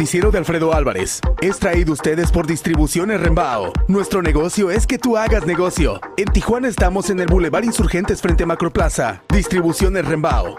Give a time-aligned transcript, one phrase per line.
[0.00, 3.70] noticiero de Alfredo Álvarez es traído ustedes por Distribuciones Rembao.
[3.86, 6.00] Nuestro negocio es que tú hagas negocio.
[6.16, 9.20] En Tijuana estamos en el Boulevard Insurgentes frente a Macroplaza.
[9.28, 10.56] Distribuciones Rembao.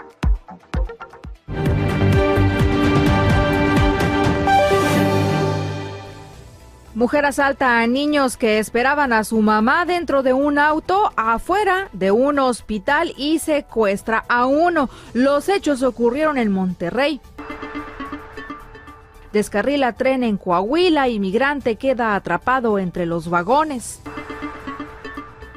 [6.94, 12.10] Mujer asalta a niños que esperaban a su mamá dentro de un auto afuera de
[12.10, 14.90] un hospital y secuestra a uno.
[15.14, 17.20] Los hechos ocurrieron en Monterrey.
[19.32, 24.00] Descarrila tren en Coahuila y migrante queda atrapado entre los vagones.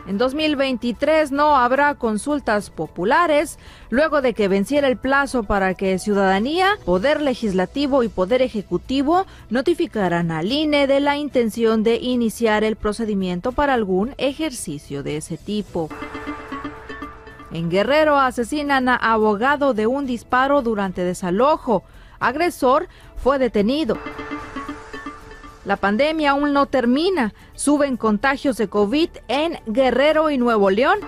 [0.07, 3.57] En 2023 no habrá consultas populares
[3.89, 10.31] luego de que venciera el plazo para que ciudadanía, poder legislativo y poder ejecutivo notificaran
[10.31, 15.89] al INE de la intención de iniciar el procedimiento para algún ejercicio de ese tipo.
[17.51, 21.83] En Guerrero asesinan a abogado de un disparo durante desalojo.
[22.19, 22.87] Agresor
[23.25, 23.97] fue detenido.
[25.65, 27.33] La pandemia aún no termina.
[27.55, 30.99] Suben contagios de COVID en Guerrero y Nuevo León.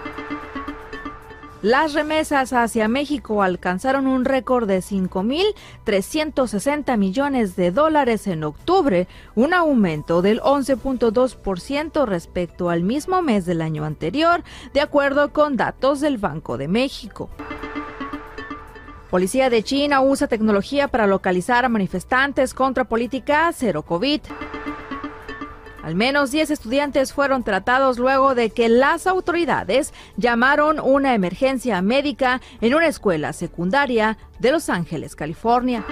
[1.62, 9.54] Las remesas hacia México alcanzaron un récord de 5.360 millones de dólares en octubre, un
[9.54, 16.18] aumento del 11.2% respecto al mismo mes del año anterior, de acuerdo con datos del
[16.18, 17.30] Banco de México.
[19.10, 24.20] Policía de China usa tecnología para localizar a manifestantes contra política cero COVID.
[25.82, 32.42] Al menos 10 estudiantes fueron tratados luego de que las autoridades llamaron una emergencia médica
[32.60, 35.86] en una escuela secundaria de Los Ángeles, California.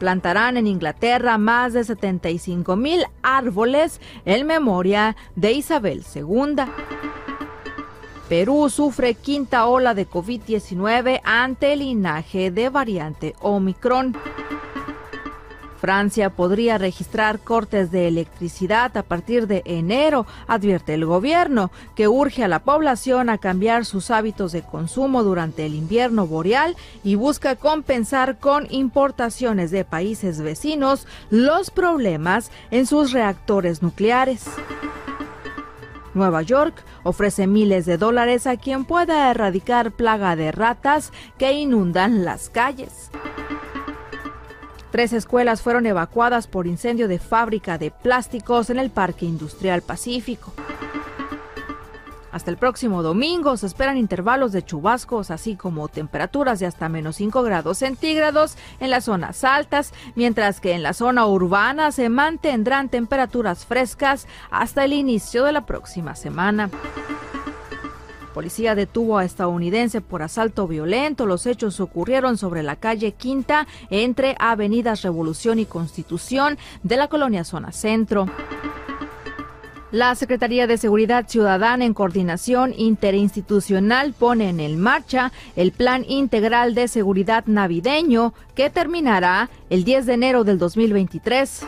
[0.00, 6.64] Plantarán en Inglaterra más de 75 mil árboles en memoria de Isabel II.
[8.32, 14.16] Perú sufre quinta ola de COVID-19 ante el linaje de variante Omicron.
[15.78, 22.42] Francia podría registrar cortes de electricidad a partir de enero, advierte el gobierno, que urge
[22.42, 26.74] a la población a cambiar sus hábitos de consumo durante el invierno boreal
[27.04, 34.46] y busca compensar con importaciones de países vecinos los problemas en sus reactores nucleares.
[36.14, 42.24] Nueva York ofrece miles de dólares a quien pueda erradicar plaga de ratas que inundan
[42.24, 43.10] las calles.
[44.90, 50.52] Tres escuelas fueron evacuadas por incendio de fábrica de plásticos en el Parque Industrial Pacífico.
[52.32, 57.16] Hasta el próximo domingo se esperan intervalos de chubascos, así como temperaturas de hasta menos
[57.16, 62.88] 5 grados centígrados en las zonas altas, mientras que en la zona urbana se mantendrán
[62.88, 66.70] temperaturas frescas hasta el inicio de la próxima semana.
[68.32, 71.26] Policía detuvo a estadounidense por asalto violento.
[71.26, 77.44] Los hechos ocurrieron sobre la calle Quinta entre Avenidas Revolución y Constitución de la colonia
[77.44, 78.26] Zona Centro.
[79.92, 86.88] La Secretaría de Seguridad Ciudadana en coordinación interinstitucional pone en marcha el Plan Integral de
[86.88, 91.66] Seguridad Navideño que terminará el 10 de enero del 2023.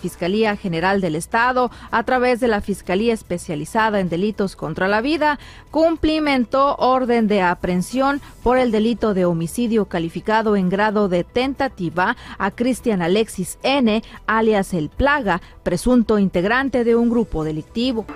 [0.00, 5.38] Fiscalía General del Estado, a través de la Fiscalía Especializada en Delitos contra la Vida,
[5.70, 12.50] cumplimentó orden de aprehensión por el delito de homicidio calificado en grado de tentativa a
[12.50, 18.06] Cristian Alexis N., alias El Plaga, presunto integrante de un grupo delictivo.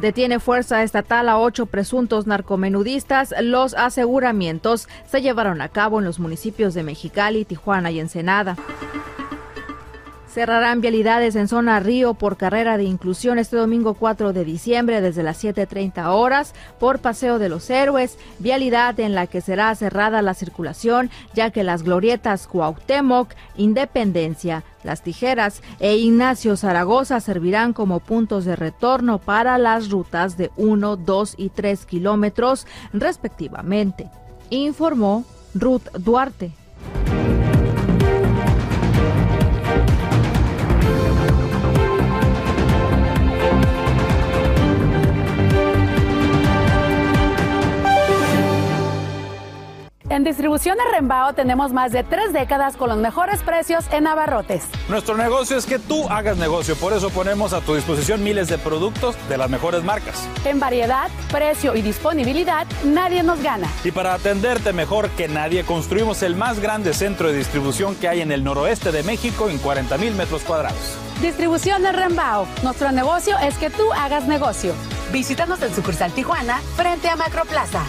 [0.00, 3.34] Detiene fuerza estatal a ocho presuntos narcomenudistas.
[3.42, 8.56] Los aseguramientos se llevaron a cabo en los municipios de Mexicali, Tijuana y Ensenada.
[10.38, 15.24] Cerrarán vialidades en zona Río por carrera de inclusión este domingo 4 de diciembre desde
[15.24, 20.34] las 7.30 horas por Paseo de los Héroes, vialidad en la que será cerrada la
[20.34, 28.44] circulación ya que las glorietas Cuauhtémoc, Independencia, Las Tijeras e Ignacio Zaragoza servirán como puntos
[28.44, 34.08] de retorno para las rutas de 1, 2 y 3 kilómetros respectivamente,
[34.50, 36.52] informó Ruth Duarte.
[50.10, 54.64] En Distribuciones Rembao tenemos más de tres décadas con los mejores precios en abarrotes.
[54.88, 58.56] Nuestro negocio es que tú hagas negocio, por eso ponemos a tu disposición miles de
[58.56, 60.26] productos de las mejores marcas.
[60.46, 63.68] En variedad, precio y disponibilidad, nadie nos gana.
[63.84, 68.22] Y para atenderte mejor que nadie, construimos el más grande centro de distribución que hay
[68.22, 70.96] en el noroeste de México en 40 mil metros cuadrados.
[71.20, 72.46] Distribuciones Rembao.
[72.62, 74.72] Nuestro negocio es que tú hagas negocio.
[75.12, 77.82] Visítanos en sucursal Tijuana frente a Macroplaza.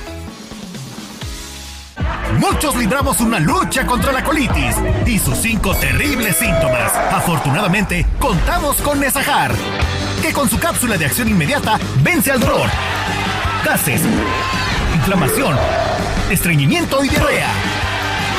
[2.37, 4.75] Muchos libramos una lucha contra la colitis
[5.05, 6.93] y sus cinco terribles síntomas.
[7.11, 9.51] Afortunadamente, contamos con Nesajar,
[10.21, 12.69] que con su cápsula de acción inmediata vence al dolor,
[13.65, 14.01] gases,
[14.95, 15.57] inflamación,
[16.29, 17.49] estreñimiento y diarrea.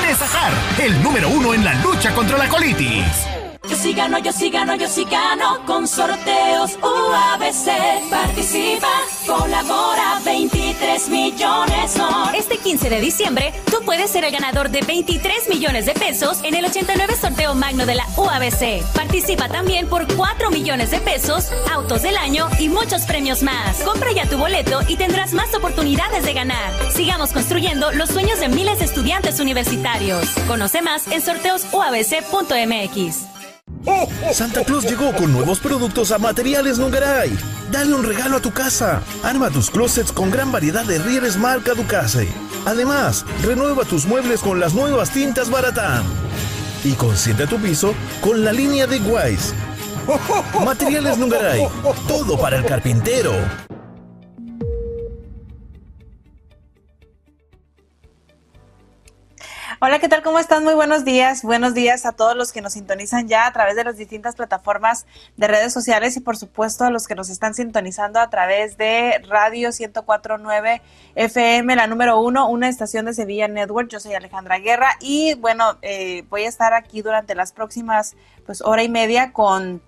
[0.06, 3.39] Nesajar, el número uno en la lucha contra la colitis.
[3.68, 8.08] Yo sí gano, yo sí gano, yo sí gano con sorteos UABC.
[8.08, 8.88] Participa,
[9.26, 12.34] colabora, 23 millones son.
[12.34, 16.54] Este 15 de diciembre, tú puedes ser el ganador de 23 millones de pesos en
[16.54, 18.82] el 89 sorteo magno de la UABC.
[18.94, 23.82] Participa también por 4 millones de pesos, autos del año y muchos premios más.
[23.82, 26.72] Compra ya tu boleto y tendrás más oportunidades de ganar.
[26.92, 30.30] Sigamos construyendo los sueños de miles de estudiantes universitarios.
[30.48, 33.39] Conoce más en sorteosuabc.mx.
[34.32, 37.36] Santa Claus llegó con nuevos productos a Materiales Nungaray.
[37.70, 39.02] Dale un regalo a tu casa.
[39.22, 42.28] Arma tus closets con gran variedad de rieles marca Ducase.
[42.66, 46.04] Además, renueva tus muebles con las nuevas tintas Baratán.
[46.84, 49.54] Y consiente tu piso con la línea de Wise.
[50.64, 51.66] Materiales Nungaray.
[52.06, 53.32] Todo para el carpintero.
[59.82, 60.20] Hola, ¿qué tal?
[60.22, 60.62] ¿Cómo están?
[60.62, 61.42] Muy buenos días.
[61.42, 65.06] Buenos días a todos los que nos sintonizan ya a través de las distintas plataformas
[65.38, 69.22] de redes sociales y por supuesto a los que nos están sintonizando a través de
[69.26, 70.82] Radio 1049
[71.14, 73.88] FM, la número uno, una estación de Sevilla Network.
[73.88, 78.60] Yo soy Alejandra Guerra y bueno, eh, voy a estar aquí durante las próximas pues
[78.60, 79.80] hora y media con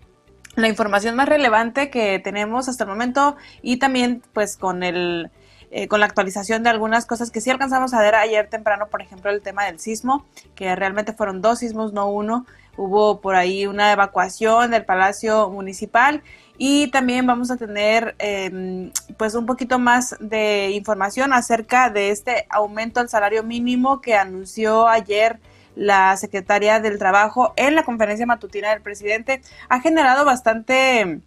[0.57, 5.31] la información más relevante que tenemos hasta el momento y también pues con el
[5.75, 9.00] eh, con la actualización de algunas cosas que sí alcanzamos a ver ayer temprano, por
[9.00, 12.45] ejemplo, el tema del sismo, que realmente fueron dos sismos, no uno.
[12.76, 16.23] Hubo por ahí una evacuación del Palacio Municipal
[16.59, 22.47] y también vamos a tener em, pues un poquito más de información acerca de este
[22.50, 25.41] aumento al salario mínimo que anunció ayer
[25.75, 29.41] la secretaria del Trabajo en la conferencia matutina del presidente.
[29.71, 31.23] Ha generado bastante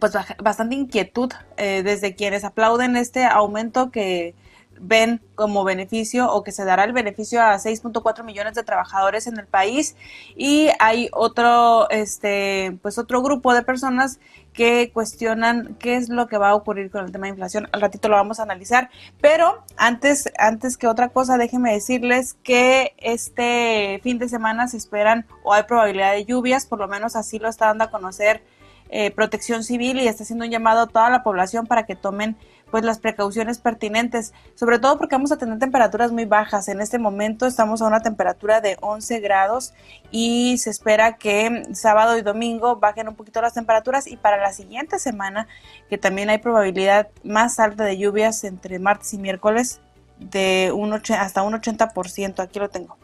[0.00, 0.12] pues
[0.42, 4.34] bastante inquietud eh, desde quienes aplauden este aumento que
[4.80, 9.38] ven como beneficio o que se dará el beneficio a 6.4 millones de trabajadores en
[9.38, 9.96] el país
[10.36, 14.20] y hay otro este pues otro grupo de personas
[14.52, 17.68] que cuestionan qué es lo que va a ocurrir con el tema de inflación.
[17.72, 18.88] Al ratito lo vamos a analizar,
[19.20, 25.26] pero antes antes que otra cosa, déjenme decirles que este fin de semana se esperan
[25.42, 28.42] o hay probabilidad de lluvias, por lo menos así lo está dando a conocer
[28.88, 32.36] eh, protección Civil y está haciendo un llamado a toda la población para que tomen
[32.70, 36.66] pues las precauciones pertinentes, sobre todo porque vamos a tener temperaturas muy bajas.
[36.66, 39.74] En este momento estamos a una temperatura de 11 grados
[40.10, 44.52] y se espera que sábado y domingo bajen un poquito las temperaturas y para la
[44.52, 45.46] siguiente semana,
[45.88, 49.80] que también hay probabilidad más alta de lluvias entre martes y miércoles
[50.18, 52.96] de un hasta un 80%, aquí lo tengo.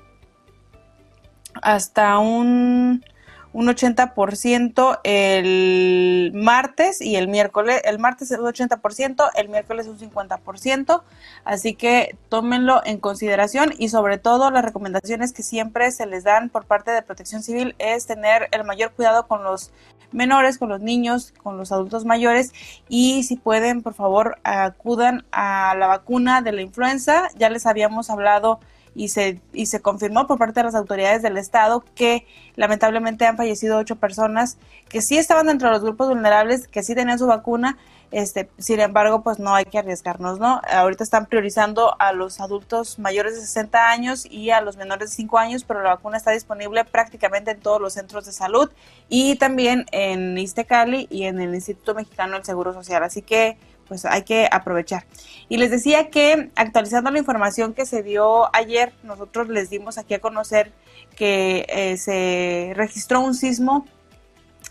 [1.62, 3.04] Hasta un
[3.52, 9.98] un 80% el martes y el miércoles, el martes es un 80%, el miércoles un
[9.98, 11.02] 50%,
[11.44, 16.48] así que tómenlo en consideración y sobre todo las recomendaciones que siempre se les dan
[16.48, 19.72] por parte de Protección Civil es tener el mayor cuidado con los
[20.12, 22.52] menores, con los niños, con los adultos mayores
[22.88, 28.10] y si pueden, por favor, acudan a la vacuna de la influenza, ya les habíamos
[28.10, 28.60] hablado
[28.94, 33.36] y se, y se confirmó por parte de las autoridades del estado que lamentablemente han
[33.36, 37.26] fallecido ocho personas que sí estaban dentro de los grupos vulnerables, que sí tenían su
[37.26, 37.78] vacuna,
[38.10, 40.60] este, sin embargo, pues no hay que arriesgarnos, ¿no?
[40.68, 45.16] Ahorita están priorizando a los adultos mayores de 60 años y a los menores de
[45.16, 48.68] 5 años, pero la vacuna está disponible prácticamente en todos los centros de salud
[49.08, 53.04] y también en Istecali y en el Instituto Mexicano del Seguro Social.
[53.04, 53.56] Así que
[53.90, 55.04] pues hay que aprovechar.
[55.48, 60.14] Y les decía que actualizando la información que se dio ayer, nosotros les dimos aquí
[60.14, 60.70] a conocer
[61.16, 63.84] que eh, se registró un sismo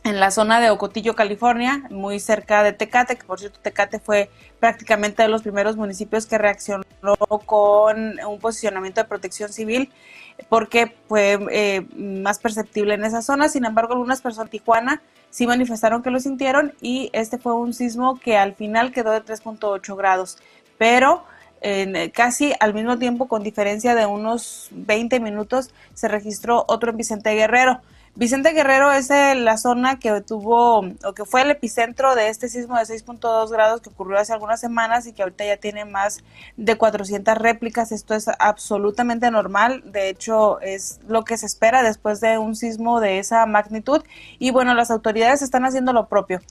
[0.06, 4.30] en la zona de Ocotillo, California, muy cerca de Tecate, que por cierto Tecate fue
[4.62, 6.86] prácticamente de los primeros municipios que reaccionó
[7.46, 9.92] con un posicionamiento de protección civil
[10.48, 13.50] porque fue eh, más perceptible en esa zona.
[13.50, 17.74] Sin embargo, algunas personas de Tijuana sí manifestaron que lo sintieron y este fue un
[17.74, 20.38] sismo que al final quedó de 3.8 grados,
[20.78, 21.24] pero
[21.62, 26.98] en, casi al mismo tiempo, con diferencia de unos 20 minutos, se registró otro en
[26.98, 27.82] Vicente Guerrero.
[28.16, 32.78] Vicente Guerrero es la zona que tuvo o que fue el epicentro de este sismo
[32.78, 36.24] de 6.2 grados que ocurrió hace algunas semanas y que ahorita ya tiene más
[36.58, 37.92] de 400 réplicas.
[37.92, 39.84] Esto es absolutamente normal.
[39.86, 44.04] De hecho, es lo que se espera después de un sismo de esa magnitud.
[44.38, 46.42] Y bueno, las autoridades están haciendo lo propio.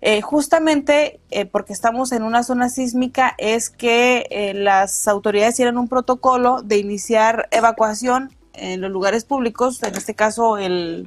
[0.00, 5.76] Eh, justamente eh, porque estamos en una zona sísmica es que eh, las autoridades tienen
[5.76, 11.06] un protocolo de iniciar evacuación en los lugares públicos, en este caso el,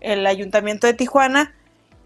[0.00, 1.54] el Ayuntamiento de Tijuana,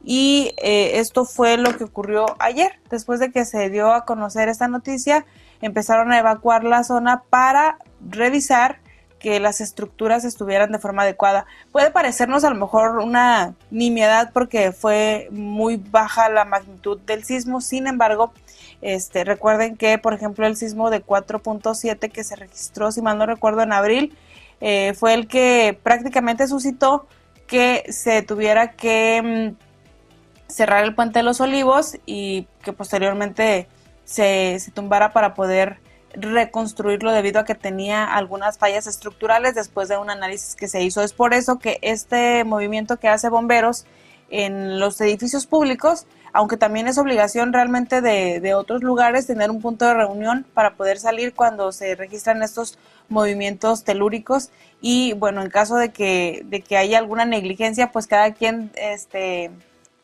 [0.04, 2.73] y eh, esto fue lo que ocurrió ayer.
[2.90, 5.25] Después de que se dio a conocer esta noticia,
[5.62, 8.80] empezaron a evacuar la zona para revisar
[9.18, 11.47] que las estructuras estuvieran de forma adecuada.
[11.73, 17.62] Puede parecernos a lo mejor una nimiedad porque fue muy baja la magnitud del sismo,
[17.62, 18.35] sin embargo,
[18.83, 23.25] este, recuerden que, por ejemplo, el sismo de 4.7 que se registró, si mal no
[23.25, 24.14] recuerdo, en abril,
[24.61, 27.07] eh, fue el que prácticamente suscitó
[27.47, 33.69] que se tuviera que mm, cerrar el puente de los olivos y que posteriormente
[34.05, 35.79] se, se tumbara para poder
[36.17, 41.03] reconstruirlo debido a que tenía algunas fallas estructurales después de un análisis que se hizo.
[41.03, 43.85] Es por eso que este movimiento que hace bomberos
[44.31, 49.62] en los edificios públicos, aunque también es obligación realmente de, de, otros lugares tener un
[49.62, 52.76] punto de reunión para poder salir cuando se registran estos
[53.09, 54.50] movimientos telúricos.
[54.81, 59.53] Y bueno, en caso de que, de que haya alguna negligencia, pues cada quien este,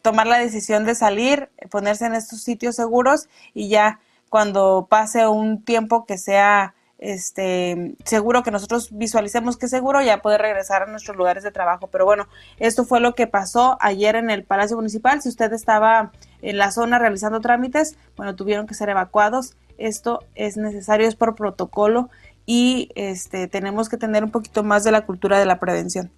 [0.02, 5.60] tomar la decisión de salir, ponerse en estos sitios seguros y ya cuando pase un
[5.64, 11.16] tiempo que sea este seguro que nosotros visualicemos que seguro ya poder regresar a nuestros
[11.16, 12.28] lugares de trabajo pero bueno
[12.58, 16.70] esto fue lo que pasó ayer en el Palacio Municipal si usted estaba en la
[16.70, 22.10] zona realizando trámites bueno tuvieron que ser evacuados esto es necesario es por protocolo
[22.52, 26.10] y este, tenemos que tener un poquito más de la cultura de la prevención.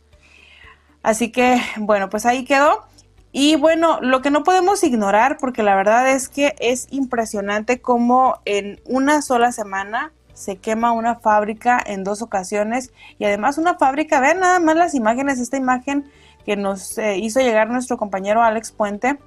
[1.03, 2.87] Así que, bueno, pues ahí quedó.
[3.33, 8.41] Y bueno, lo que no podemos ignorar, porque la verdad es que es impresionante cómo
[8.47, 14.21] en una sola semana se quema una fábrica en dos ocasiones y además una fábrica,
[14.21, 16.11] vean nada más las imágenes, esta imagen
[16.45, 19.19] que nos eh, hizo llegar nuestro compañero Alex Puente,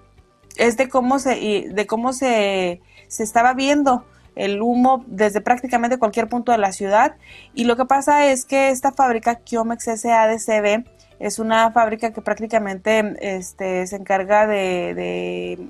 [0.57, 6.27] es de cómo se, de cómo se, se estaba viendo el humo desde prácticamente cualquier
[6.27, 7.15] punto de la ciudad.
[7.53, 10.85] Y lo que pasa es que esta fábrica, Kiomex SADCB,
[11.19, 15.69] es una fábrica que prácticamente este, se encarga de,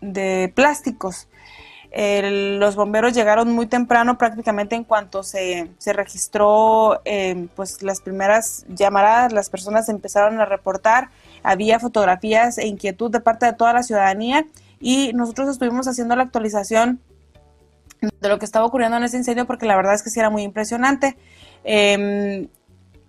[0.00, 1.28] de, plásticos.
[1.98, 8.66] Los bomberos llegaron muy temprano, prácticamente en cuanto se, se registró eh, pues las primeras
[8.68, 11.08] llamadas, las personas empezaron a reportar,
[11.42, 14.46] había fotografías e inquietud de parte de toda la ciudadanía
[14.78, 17.00] y nosotros estuvimos haciendo la actualización
[18.00, 20.28] de lo que estaba ocurriendo en ese incendio porque la verdad es que sí era
[20.28, 21.16] muy impresionante.
[21.64, 22.48] Em,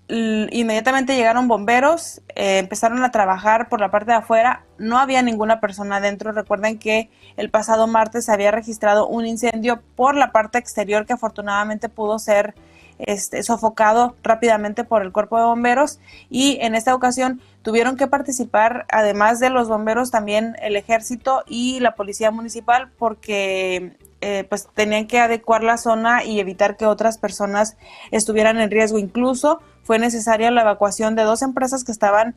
[0.10, 5.60] inmediatamente llegaron bomberos, eh, empezaron a trabajar por la parte de afuera, no había ninguna
[5.60, 6.32] persona adentro.
[6.32, 11.14] Recuerden que el pasado martes se había registrado un incendio por la parte exterior que
[11.14, 12.56] afortunadamente pudo ser
[13.00, 16.00] este, sofocado rápidamente por el cuerpo de bomberos
[16.32, 21.80] y en esta ocasión tuvieron que participar, además de los bomberos, también el ejército y
[21.80, 27.17] la policía municipal porque eh, pues tenían que adecuar la zona y evitar que otras
[27.17, 27.77] personas
[28.12, 28.97] estuvieran en riesgo.
[28.97, 32.36] Incluso fue necesaria la evacuación de dos empresas que estaban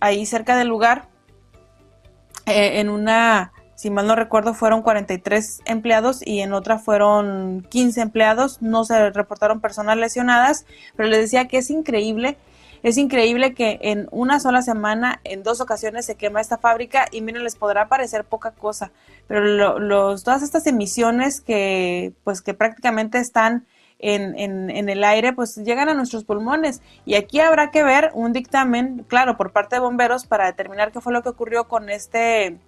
[0.00, 1.08] ahí cerca del lugar.
[2.46, 8.00] Eh, en una, si mal no recuerdo, fueron 43 empleados y en otra fueron 15
[8.00, 8.62] empleados.
[8.62, 10.64] No se reportaron personas lesionadas,
[10.96, 12.38] pero les decía que es increíble
[12.82, 17.20] es increíble que en una sola semana, en dos ocasiones se quema esta fábrica y
[17.20, 18.90] miren, les podrá parecer poca cosa,
[19.26, 23.66] pero los, todas estas emisiones que pues que prácticamente están
[23.98, 24.38] en,
[24.70, 26.82] en, el aire, pues llegan a nuestros pulmones.
[27.04, 31.00] Y aquí habrá que ver un dictamen, claro, por parte de bomberos para determinar qué
[31.00, 32.58] fue lo que ocurrió con este,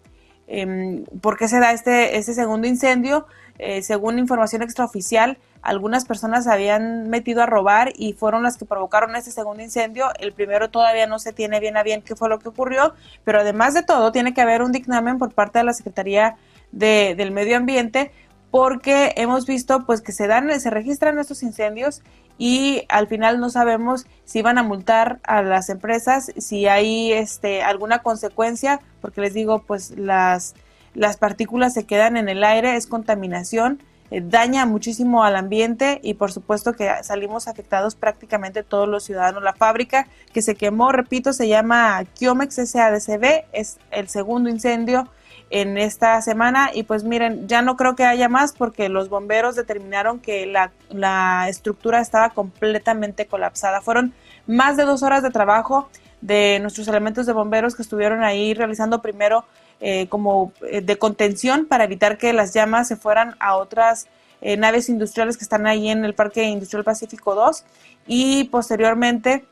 [0.48, 3.26] eh, por qué se da este, este segundo incendio.
[3.62, 8.64] Eh, según información extraoficial, algunas personas se habían metido a robar y fueron las que
[8.64, 10.06] provocaron este segundo incendio.
[10.18, 13.40] El primero todavía no se tiene bien a bien qué fue lo que ocurrió, pero
[13.40, 16.36] además de todo tiene que haber un dictamen por parte de la Secretaría
[16.72, 18.12] de, del Medio Ambiente
[18.50, 22.02] porque hemos visto pues que se dan se registran estos incendios
[22.38, 27.62] y al final no sabemos si van a multar a las empresas, si hay este
[27.62, 30.54] alguna consecuencia, porque les digo pues las
[30.94, 33.80] las partículas se quedan en el aire, es contaminación
[34.10, 39.42] eh, daña muchísimo al ambiente y por supuesto que salimos afectados prácticamente todos los ciudadanos.
[39.42, 45.08] La fábrica que se quemó, repito, se llama Kiomex SADCB, es el segundo incendio
[45.50, 49.56] en esta semana y pues miren, ya no creo que haya más porque los bomberos
[49.56, 53.80] determinaron que la, la estructura estaba completamente colapsada.
[53.80, 54.12] Fueron
[54.46, 55.88] más de dos horas de trabajo
[56.20, 59.44] de nuestros elementos de bomberos que estuvieron ahí realizando primero
[59.82, 64.08] eh, como eh, de contención para evitar que las llamas se fueran a otras
[64.42, 67.64] eh, naves industriales que están ahí en el Parque Industrial Pacífico 2
[68.06, 69.46] y posteriormente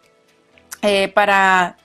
[1.14, 1.77] para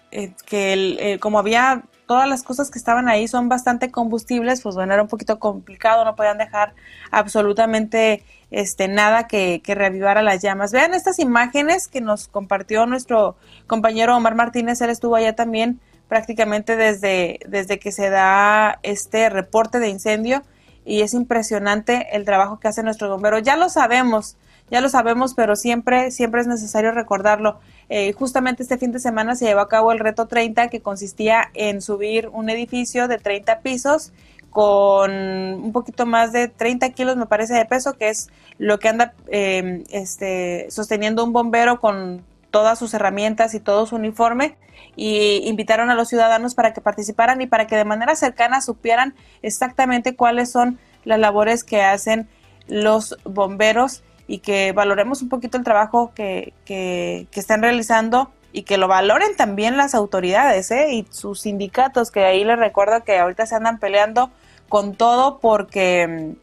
[0.46, 4.94] que el, como había todas las cosas que estaban ahí son bastante combustibles, pues bueno,
[4.94, 6.74] era un poquito complicado, no podían dejar
[7.10, 10.72] absolutamente este, nada que, que reavivara las llamas.
[10.72, 13.36] Vean estas imágenes que nos compartió nuestro
[13.68, 19.80] compañero Omar Martínez, él estuvo allá también prácticamente desde, desde que se da este reporte
[19.80, 20.44] de incendio
[20.86, 23.44] y es impresionante el trabajo que hacen nuestros bomberos.
[23.44, 24.38] Ya lo sabemos,
[24.70, 27.60] ya lo sabemos, pero siempre, siempre es necesario recordarlo.
[27.90, 31.50] Eh, justamente este fin de semana se llevó a cabo el reto 30 que consistía
[31.54, 34.12] en subir un edificio de 30 pisos
[34.50, 38.88] con un poquito más de 30 kilos, me parece, de peso, que es lo que
[38.88, 44.58] anda eh, este, sosteniendo un bombero con todas sus herramientas y todo su uniforme
[44.96, 49.16] y invitaron a los ciudadanos para que participaran y para que de manera cercana supieran
[49.42, 52.30] exactamente cuáles son las labores que hacen
[52.68, 58.78] los bomberos y que valoremos un poquito el trabajo que, que, están realizando y que
[58.78, 60.94] lo valoren también las autoridades ¿eh?
[60.94, 64.30] y sus sindicatos, que ahí les recuerdo que ahorita se andan peleando
[64.70, 66.36] con todo porque,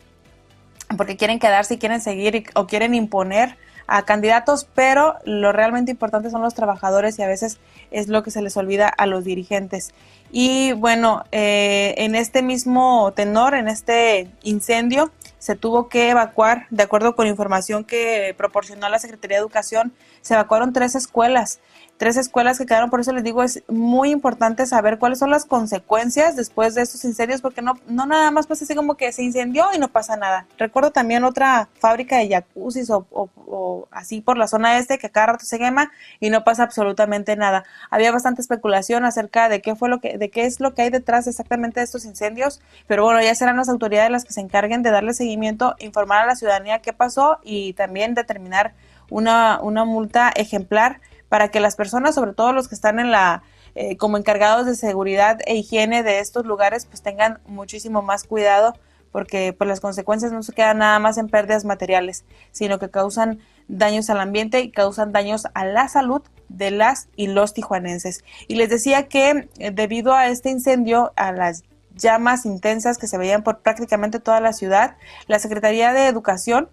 [0.97, 3.57] porque quieren quedarse y quieren seguir o quieren imponer
[3.91, 7.59] a candidatos, pero lo realmente importante son los trabajadores y a veces
[7.91, 9.93] es lo que se les olvida a los dirigentes.
[10.31, 16.85] Y bueno, eh, en este mismo tenor, en este incendio, se tuvo que evacuar, de
[16.85, 21.59] acuerdo con información que proporcionó la Secretaría de Educación, se evacuaron tres escuelas
[22.01, 25.45] tres escuelas que quedaron, por eso les digo, es muy importante saber cuáles son las
[25.45, 29.23] consecuencias después de estos incendios, porque no, no nada más pasa así como que se
[29.23, 30.47] incendió y no pasa nada.
[30.57, 35.45] Recuerdo también otra fábrica de jacuzzis o, así por la zona este que cada rato
[35.45, 37.65] se quema y no pasa absolutamente nada.
[37.91, 40.89] Había bastante especulación acerca de qué fue lo que, de qué es lo que hay
[40.89, 44.83] detrás exactamente de estos incendios, pero bueno, ya serán las autoridades las que se encarguen
[44.83, 48.73] de darle seguimiento, informar a la ciudadanía qué pasó y también determinar
[49.11, 53.43] una, una multa ejemplar para que las personas, sobre todo los que están en la
[53.77, 58.75] eh, como encargados de seguridad e higiene de estos lugares, pues tengan muchísimo más cuidado
[59.13, 63.39] porque pues las consecuencias no se quedan nada más en pérdidas materiales, sino que causan
[63.69, 68.25] daños al ambiente y causan daños a la salud de las y los tijuanenses.
[68.49, 71.63] Y les decía que eh, debido a este incendio, a las
[71.95, 76.69] llamas intensas que se veían por prácticamente toda la ciudad, la Secretaría de Educación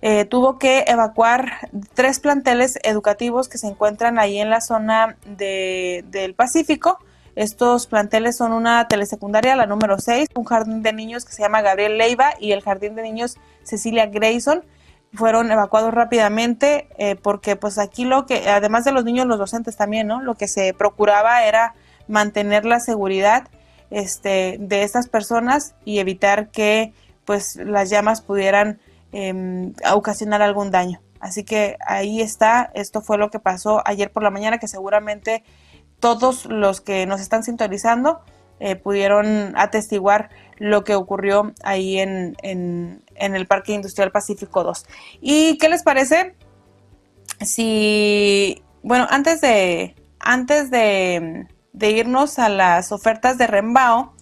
[0.00, 6.04] eh, tuvo que evacuar tres planteles educativos que se encuentran ahí en la zona de,
[6.08, 6.98] del Pacífico.
[7.34, 11.62] Estos planteles son una telesecundaria, la número 6, un jardín de niños que se llama
[11.62, 14.64] Gabriel Leiva y el jardín de niños Cecilia Grayson.
[15.14, 19.76] fueron evacuados rápidamente eh, porque pues aquí lo que, además de los niños, los docentes
[19.76, 20.20] también, ¿no?
[20.20, 21.74] Lo que se procuraba era
[22.08, 23.48] mantener la seguridad
[23.90, 26.92] este, de estas personas y evitar que
[27.24, 28.80] pues las llamas pudieran
[29.12, 31.00] em, ocasionar algún daño.
[31.20, 35.42] Así que ahí está, esto fue lo que pasó ayer por la mañana, que seguramente
[36.00, 38.20] todos los que nos están sintonizando
[38.60, 44.86] eh, pudieron atestiguar lo que ocurrió ahí en, en, el Parque Industrial Pacífico 2.
[45.20, 46.34] ¿Y qué les parece?
[47.40, 54.14] Si, bueno, antes de, antes de, de irnos a las ofertas de Rembao,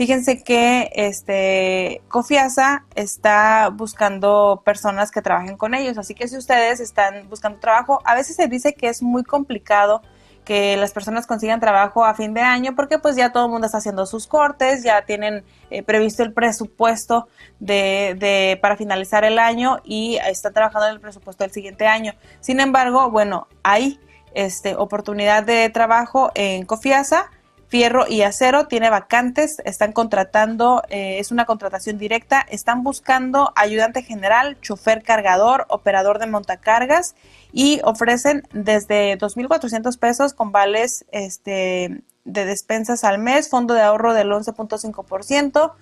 [0.00, 6.80] Fíjense que este Cofiasa está buscando personas que trabajen con ellos, así que si ustedes
[6.80, 10.00] están buscando trabajo, a veces se dice que es muy complicado
[10.46, 13.66] que las personas consigan trabajo a fin de año porque pues ya todo el mundo
[13.66, 19.38] está haciendo sus cortes, ya tienen eh, previsto el presupuesto de, de, para finalizar el
[19.38, 22.14] año y están trabajando en el presupuesto del siguiente año.
[22.40, 24.00] Sin embargo, bueno, hay
[24.32, 27.30] este, oportunidad de trabajo en Cofiasa
[27.70, 34.02] Fierro y Acero tiene vacantes, están contratando, eh, es una contratación directa, están buscando ayudante
[34.02, 37.14] general, chofer cargador, operador de montacargas
[37.52, 44.14] y ofrecen desde 2.400 pesos con vales este, de despensas al mes, fondo de ahorro
[44.14, 45.72] del 11.5%,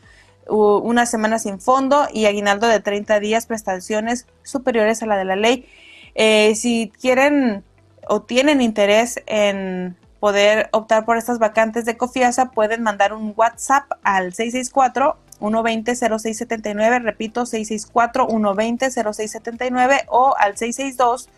[0.47, 5.37] una semana sin fondo y aguinaldo de 30 días, prestaciones superiores a la de la
[5.37, 5.67] ley.
[6.15, 7.65] Eh, si quieren
[8.07, 13.91] o tienen interés en poder optar por estas vacantes de Cofiasa, pueden mandar un WhatsApp
[14.03, 21.29] al 664 120 0679, repito 664 120 0679 o al 662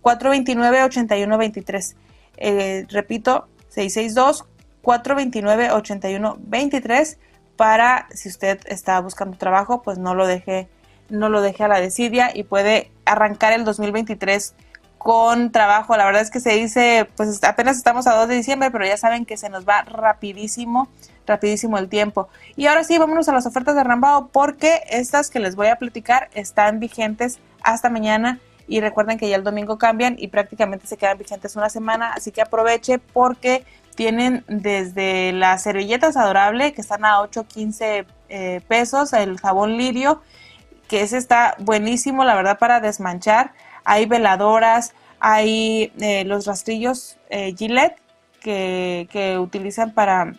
[0.00, 1.96] 429 8123.
[2.36, 4.46] Eh, repito 662
[4.82, 7.18] 429 8123
[7.56, 10.68] para si usted está buscando trabajo, pues no lo deje
[11.10, 14.54] no lo deje a la desidia y puede arrancar el 2023
[15.04, 15.98] con trabajo.
[15.98, 18.96] La verdad es que se dice, pues apenas estamos a 2 de diciembre, pero ya
[18.96, 20.88] saben que se nos va rapidísimo,
[21.26, 22.30] rapidísimo el tiempo.
[22.56, 25.76] Y ahora sí, vámonos a las ofertas de Rambao, porque estas que les voy a
[25.76, 28.40] platicar están vigentes hasta mañana.
[28.66, 32.32] Y recuerden que ya el domingo cambian y prácticamente se quedan vigentes una semana, así
[32.32, 33.62] que aproveche porque
[33.96, 40.22] tienen desde las servilletas adorable que están a 8.15 eh, pesos, el jabón lirio,
[40.88, 43.52] que ese está buenísimo, la verdad, para desmanchar
[43.84, 47.98] hay veladoras, hay eh, los rastrillos eh, Gillette
[48.40, 50.34] que, que, utilizan para,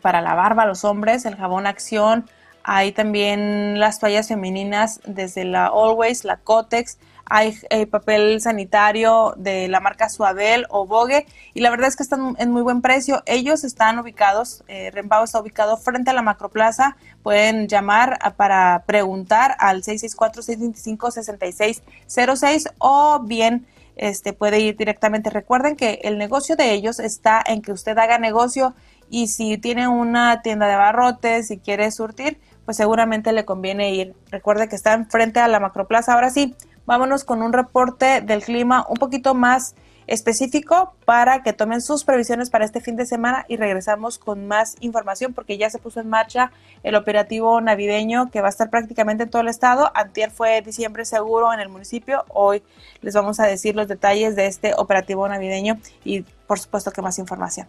[0.00, 2.26] para la barba los hombres, el jabón Acción,
[2.64, 9.68] hay también las toallas femeninas desde la Always, la Cotex, hay eh, papel sanitario de
[9.68, 13.22] la marca Suabel o Vogue y la verdad es que están en muy buen precio.
[13.26, 16.96] Ellos están ubicados, eh, está ubicado frente a la Macroplaza.
[17.22, 25.30] Pueden llamar para preguntar al 664-625-6606 o bien este, puede ir directamente.
[25.30, 28.74] Recuerden que el negocio de ellos está en que usted haga negocio
[29.10, 34.14] y si tiene una tienda de barrotes y quiere surtir, pues seguramente le conviene ir.
[34.30, 36.14] Recuerde que están frente a la Macroplaza.
[36.14, 36.54] Ahora sí,
[36.86, 39.74] vámonos con un reporte del clima un poquito más
[40.06, 44.76] específico para que tomen sus previsiones para este fin de semana y regresamos con más
[44.80, 49.24] información porque ya se puso en marcha el operativo navideño que va a estar prácticamente
[49.24, 49.90] en todo el estado.
[49.94, 52.24] Antier fue diciembre seguro en el municipio.
[52.28, 52.62] Hoy
[53.00, 57.18] les vamos a decir los detalles de este operativo navideño y por supuesto que más
[57.18, 57.66] información.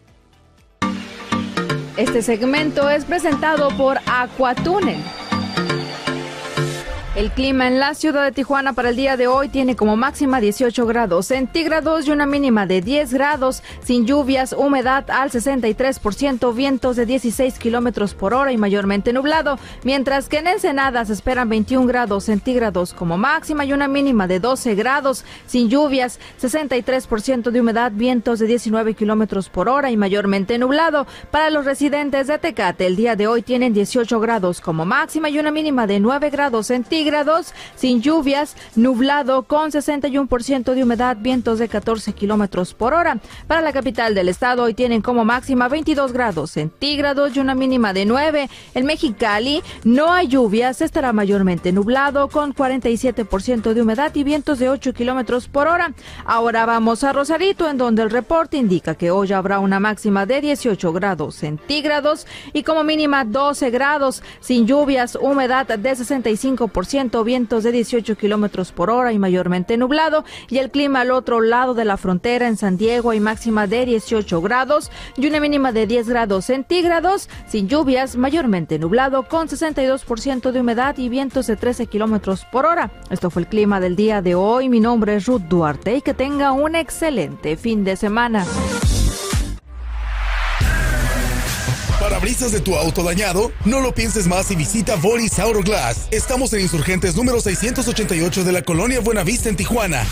[1.96, 4.98] Este segmento es presentado por Aquatunnel
[7.16, 10.42] el clima en la ciudad de Tijuana para el día de hoy tiene como máxima
[10.42, 16.96] 18 grados centígrados y una mínima de 10 grados, sin lluvias, humedad al 63%, vientos
[16.96, 21.86] de 16 kilómetros por hora y mayormente nublado, mientras que en Ensenada se esperan 21
[21.86, 27.92] grados centígrados como máxima y una mínima de 12 grados, sin lluvias, 63% de humedad,
[27.94, 31.06] vientos de 19 kilómetros por hora y mayormente nublado.
[31.30, 35.38] Para los residentes de Tecate, el día de hoy tienen 18 grados como máxima y
[35.38, 41.60] una mínima de 9 grados centígrados grados, sin lluvias, nublado con 61% de humedad, vientos
[41.60, 43.20] de 14 kilómetros por hora.
[43.48, 47.94] Para la capital del estado hoy tienen como máxima 22 grados centígrados y una mínima
[47.94, 48.50] de 9.
[48.74, 54.70] En Mexicali no hay lluvias, estará mayormente nublado con 47% de humedad y vientos de
[54.70, 55.94] 8 kilómetros por hora.
[56.26, 60.42] Ahora vamos a Rosarito, en donde el reporte indica que hoy habrá una máxima de
[60.42, 67.64] 18 grados centígrados y como mínima 12 grados, sin lluvias, humedad de 65% 60%, vientos
[67.64, 70.24] de 18 kilómetros por hora y mayormente nublado.
[70.50, 73.86] Y el clima al otro lado de la frontera en San Diego hay máxima de
[73.86, 80.52] 18 grados y una mínima de 10 grados centígrados, sin lluvias, mayormente nublado, con 62%
[80.52, 82.92] de humedad y vientos de 13 kilómetros por hora.
[83.10, 84.70] Esto fue el clima del día de hoy.
[84.70, 88.46] Mi nombre es Ruth Duarte y que tenga un excelente fin de semana.
[92.24, 93.52] ¿Parabrisas de tu auto dañado?
[93.66, 96.08] No lo pienses más y visita Boris Glass.
[96.10, 100.08] Estamos en Insurgentes número 688 de la colonia Buenavista en Tijuana.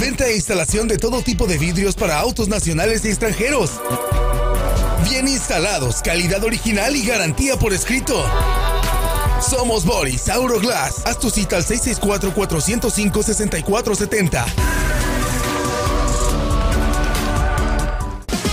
[0.00, 3.70] Venta e instalación de todo tipo de vidrios para autos nacionales y extranjeros.
[5.08, 8.28] Bien instalados, calidad original y garantía por escrito.
[9.48, 11.06] Somos Boris Glass.
[11.06, 14.44] Haz tu cita al 664-405-6470.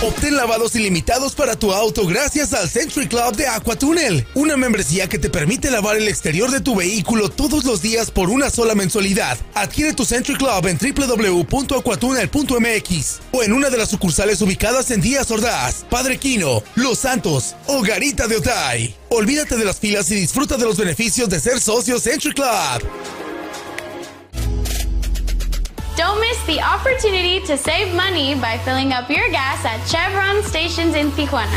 [0.02, 5.16] Obtén lavados ilimitados para tu auto gracias al Century Club de Aquatunnel, una membresía que
[5.16, 9.38] te permite lavar el exterior de tu vehículo todos los días por una sola mensualidad.
[9.54, 15.30] Adquiere tu Century Club en www.aquatunnel.mx o en una de las sucursales ubicadas en Díaz
[15.30, 18.96] Ordaz, Padre Quino, Los Santos o Garita de Otay.
[19.08, 23.21] Olvídate de las filas y disfruta de los beneficios de ser socio Century Club.
[25.94, 30.94] Don't miss the opportunity to save money by filling up your gas at Chevron stations
[30.94, 31.52] in Tijuana.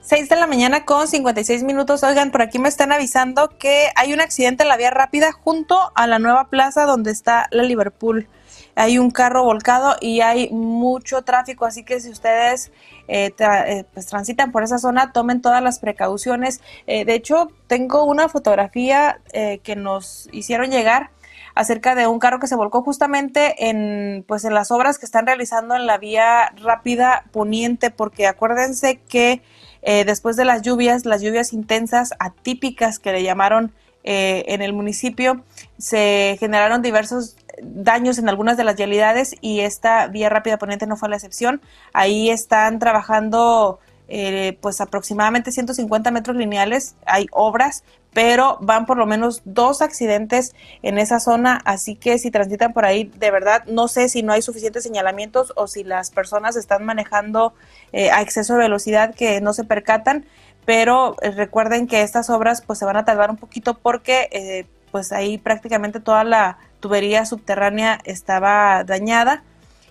[0.00, 2.04] Seis de la mañana con 56 minutos.
[2.04, 5.90] Oigan, por aquí me están avisando que hay un accidente en la vía rápida junto
[5.96, 8.28] a la nueva plaza donde está la Liverpool
[8.76, 12.72] hay un carro volcado y hay mucho tráfico, así que si ustedes
[13.06, 16.60] eh, eh, pues transitan por esa zona, tomen todas las precauciones.
[16.86, 21.10] Eh, de hecho, tengo una fotografía que nos hicieron llegar
[21.54, 25.26] acerca de un carro que se volcó justamente en pues en las obras que están
[25.26, 29.42] realizando en la vía rápida poniente porque acuérdense que
[29.82, 35.44] después de las lluvias las lluvias intensas atípicas que le llamaron en el municipio
[35.78, 40.96] se generaron diversos daños en algunas de las vialidades y esta vía rápida poniente no
[40.96, 41.60] fue la excepción.
[41.92, 49.06] Ahí están trabajando eh, pues aproximadamente 150 metros lineales, hay obras, pero van por lo
[49.06, 53.88] menos dos accidentes en esa zona, así que si transitan por ahí, de verdad, no
[53.88, 57.54] sé si no hay suficientes señalamientos o si las personas están manejando
[57.92, 60.26] eh, a exceso de velocidad que no se percatan,
[60.66, 65.12] pero eh, recuerden que estas obras pues se van a tardar un poquito porque pues
[65.12, 69.42] ahí prácticamente toda la tubería subterránea estaba dañada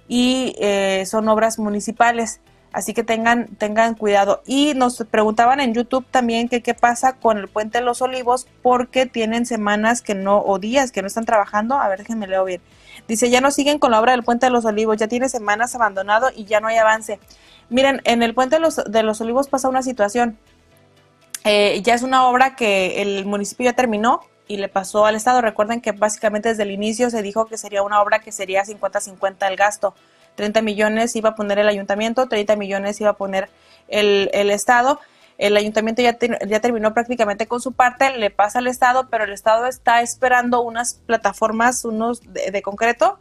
[0.07, 2.39] y eh, son obras municipales.
[2.71, 4.43] Así que tengan, tengan cuidado.
[4.45, 8.45] Y nos preguntaban en YouTube también que qué pasa con el puente de los olivos
[8.61, 11.79] porque tienen semanas que no, o días que no están trabajando.
[11.79, 12.61] A ver, déjenme leo bien.
[13.07, 15.73] Dice, ya no siguen con la obra del puente de los olivos, ya tiene semanas
[15.73, 17.19] abandonado y ya no hay avance.
[17.69, 20.37] Miren, en el puente de los, de los olivos pasa una situación.
[21.43, 24.21] Eh, ya es una obra que el municipio ya terminó,
[24.53, 25.41] y le pasó al Estado.
[25.41, 29.47] Recuerden que básicamente desde el inicio se dijo que sería una obra que sería 50-50
[29.47, 29.95] el gasto.
[30.35, 33.49] 30 millones iba a poner el ayuntamiento, 30 millones iba a poner
[33.87, 34.99] el, el Estado.
[35.39, 39.33] El ayuntamiento ya, ya terminó prácticamente con su parte, le pasa al Estado, pero el
[39.33, 43.17] Estado está esperando unas plataformas, unos de concreto,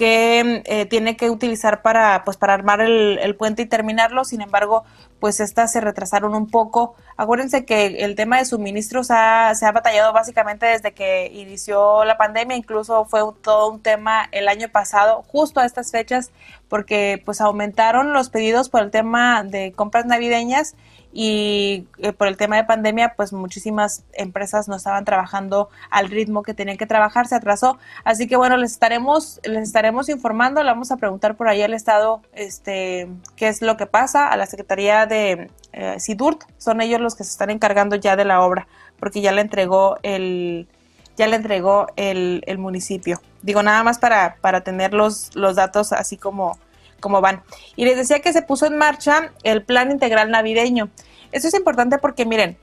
[0.00, 4.24] que eh, tiene que utilizar para, pues, para armar el, puente y terminarlo.
[4.24, 4.82] Sin embargo,
[5.18, 6.94] pues estas se retrasaron un poco.
[7.18, 12.56] Acuérdense que el tema de suministros se ha batallado básicamente desde que inició la pandemia,
[12.56, 16.30] incluso fue todo un tema el año pasado, justo a estas fechas,
[16.70, 20.76] porque pues aumentaron los pedidos por el tema de compras navideñas
[21.12, 26.42] y eh, por el tema de pandemia, pues muchísimas empresas no estaban trabajando al ritmo
[26.42, 27.78] que tenían que trabajar, se atrasó.
[28.04, 31.74] Así que bueno, les estaremos, les estaremos informando, le vamos a preguntar por ahí al
[31.74, 37.00] Estado este, qué es lo que pasa, a la Secretaría de eh, SIDURT, son ellos
[37.00, 38.68] los que se están encargando ya de la obra,
[38.98, 40.68] porque ya le entregó el,
[41.16, 43.20] ya le entregó el, el municipio.
[43.42, 46.58] Digo, nada más para, para tener los, los datos así como
[47.00, 47.42] cómo van.
[47.76, 50.88] Y les decía que se puso en marcha el plan integral navideño.
[51.32, 52.56] Esto es importante porque miren,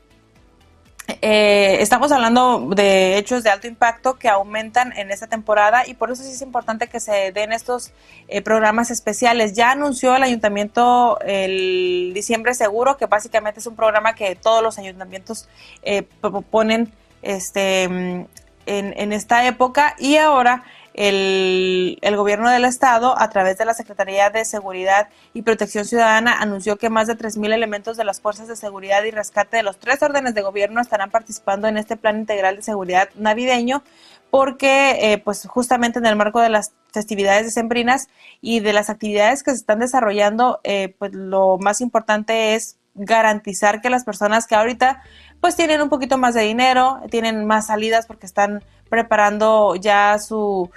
[1.21, 6.11] eh, estamos hablando de hechos de alto impacto que aumentan en esta temporada y por
[6.11, 7.93] eso sí es importante que se den estos
[8.27, 9.53] eh, programas especiales.
[9.53, 14.77] Ya anunció el ayuntamiento el diciembre seguro, que básicamente es un programa que todos los
[14.79, 15.47] ayuntamientos
[15.81, 16.03] eh,
[16.51, 18.27] ponen este, en,
[18.65, 20.65] en, esta época y ahora
[20.97, 26.39] el, el, gobierno del estado, a través de la Secretaría de Seguridad y Protección Ciudadana,
[26.39, 29.77] anunció que más de 3.000 elementos de las fuerzas de seguridad y rescate de los
[29.77, 33.83] tres órdenes de gobierno estarán participando en este plan integral de seguridad navideño,
[34.31, 38.09] porque eh, pues justamente en el marco de las festividades decembrinas
[38.41, 43.81] y de las actividades que se están desarrollando, eh, pues lo más importante es garantizar
[43.81, 45.03] que las personas que ahorita
[45.39, 50.69] pues tienen un poquito más de dinero, tienen más salidas porque están preparando ya su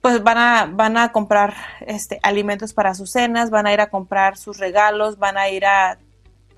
[0.00, 3.90] pues van a van a comprar este alimentos para sus cenas, van a ir a
[3.90, 5.98] comprar sus regalos, van a ir a,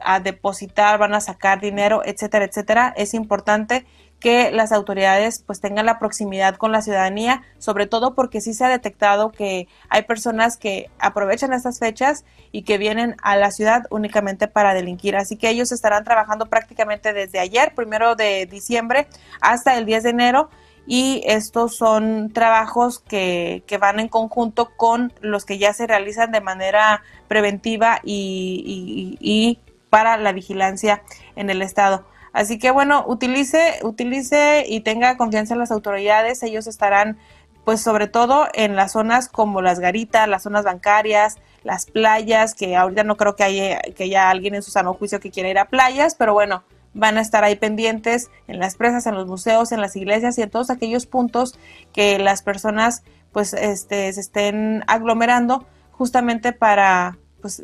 [0.01, 2.93] a depositar, van a sacar dinero, etcétera, etcétera.
[2.97, 3.87] Es importante
[4.21, 8.65] que las autoridades pues tengan la proximidad con la ciudadanía, sobre todo porque sí se
[8.65, 13.85] ha detectado que hay personas que aprovechan estas fechas y que vienen a la ciudad
[13.91, 15.17] únicamente para delinquir.
[15.17, 19.07] Así que ellos estarán trabajando prácticamente desde ayer, primero de diciembre,
[19.41, 20.51] hasta el 10 de enero.
[20.91, 26.33] Y estos son trabajos que, que van en conjunto con los que ya se realizan
[26.33, 29.59] de manera preventiva y, y,
[29.91, 31.03] para la vigilancia
[31.37, 32.07] en el estado.
[32.33, 36.43] Así que bueno, utilice, utilice y tenga confianza en las autoridades.
[36.43, 37.19] Ellos estarán,
[37.67, 42.77] pues sobre todo en las zonas como las garitas, las zonas bancarias, las playas, que
[42.77, 45.59] ahorita no creo que haya, que haya alguien en su sano juicio que quiera ir
[45.59, 46.63] a playas, pero bueno,
[46.95, 50.43] van a estar ahí pendientes en las presas, en los museos, en las iglesias y
[50.43, 51.59] en todos aquellos puntos
[51.93, 57.63] que las personas pues este, se estén aglomerando justamente para pues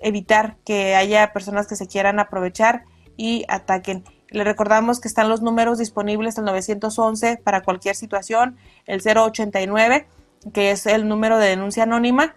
[0.00, 2.84] evitar que haya personas que se quieran aprovechar
[3.16, 4.04] y ataquen.
[4.28, 8.56] Le recordamos que están los números disponibles el 911 para cualquier situación,
[8.86, 10.06] el 089,
[10.52, 12.34] que es el número de denuncia anónima.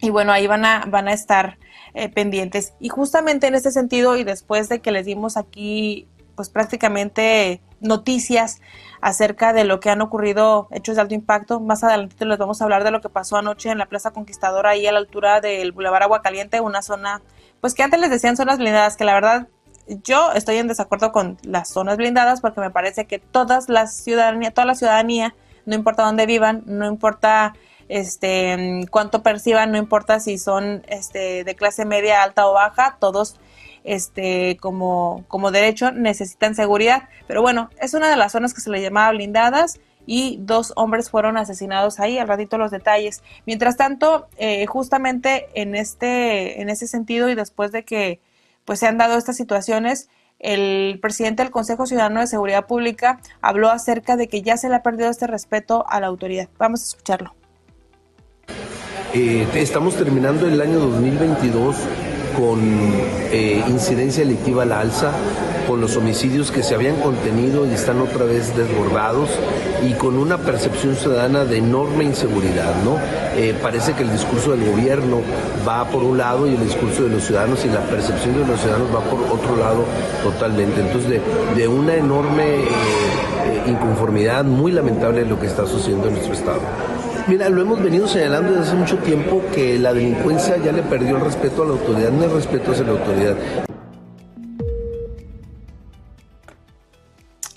[0.00, 1.58] Y bueno, ahí van a, van a estar
[1.94, 2.74] eh, pendientes.
[2.80, 8.60] Y justamente en este sentido, y después de que les dimos aquí, pues prácticamente noticias
[9.00, 11.60] acerca de lo que han ocurrido hechos de alto impacto.
[11.60, 14.70] Más adelante les vamos a hablar de lo que pasó anoche en la Plaza Conquistadora,
[14.70, 17.22] ahí a la altura del Boulevard Agua Caliente, una zona,
[17.60, 19.48] pues que antes les decían zonas blindadas, que la verdad
[20.04, 24.52] yo estoy en desacuerdo con las zonas blindadas porque me parece que todas las ciudadanía,
[24.52, 25.34] toda la ciudadanía,
[25.66, 27.54] no importa dónde vivan, no importa
[27.90, 33.36] este cuánto perciban, no importa si son este de clase media, alta o baja, todos
[33.84, 38.80] este como derecho necesitan seguridad, pero bueno, es una de las zonas que se le
[38.80, 43.22] llamaba blindadas y dos hombres fueron asesinados ahí, al ratito los detalles.
[43.46, 48.20] Mientras tanto, eh, justamente en este en ese sentido y después de que
[48.64, 50.08] pues se han dado estas situaciones.
[50.38, 54.76] El presidente del Consejo Ciudadano de Seguridad Pública habló acerca de que ya se le
[54.76, 56.48] ha perdido este respeto a la autoridad.
[56.58, 57.39] Vamos a escucharlo.
[59.12, 61.74] Eh, estamos terminando el año 2022
[62.38, 62.60] con
[63.32, 65.10] eh, incidencia delictiva a la alza,
[65.66, 69.30] con los homicidios que se habían contenido y están otra vez desbordados
[69.82, 72.72] y con una percepción ciudadana de enorme inseguridad.
[72.84, 72.98] ¿no?
[73.36, 75.22] Eh, parece que el discurso del gobierno
[75.66, 78.60] va por un lado y el discurso de los ciudadanos y la percepción de los
[78.60, 79.84] ciudadanos va por otro lado
[80.22, 80.82] totalmente.
[80.82, 81.20] Entonces,
[81.56, 86.60] de, una enorme eh, inconformidad muy lamentable de lo que está sucediendo en nuestro Estado.
[87.26, 91.16] Mira, lo hemos venido señalando desde hace mucho tiempo que la delincuencia ya le perdió
[91.16, 93.36] el respeto a la autoridad, no el respeto hacia la autoridad.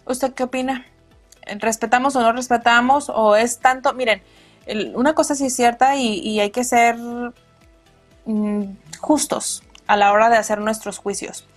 [0.05, 0.85] ¿Usted qué opina?
[1.59, 3.09] ¿Respetamos o no respetamos?
[3.09, 3.93] ¿O es tanto?
[3.93, 4.21] Miren,
[4.95, 6.97] una cosa sí es cierta y, hay que ser
[8.25, 8.63] mm,
[8.99, 11.47] justos a la hora de hacer nuestros juicios.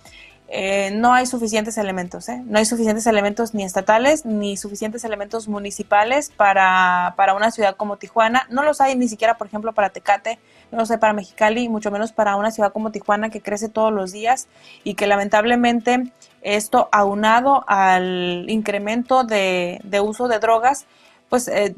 [0.49, 2.41] Eh, no hay suficientes elementos, ¿eh?
[2.45, 7.97] no hay suficientes elementos ni estatales ni suficientes elementos municipales para, para, una ciudad como
[7.97, 8.47] Tijuana.
[8.49, 10.39] No los hay ni siquiera, por ejemplo, para Tecate,
[10.71, 13.91] no los hay para Mexicali, mucho menos para una ciudad como Tijuana que crece todos
[13.91, 14.47] los días
[14.85, 20.85] y que lamentablemente esto aunado al incremento de, de uso de drogas,
[21.27, 21.75] pues eh,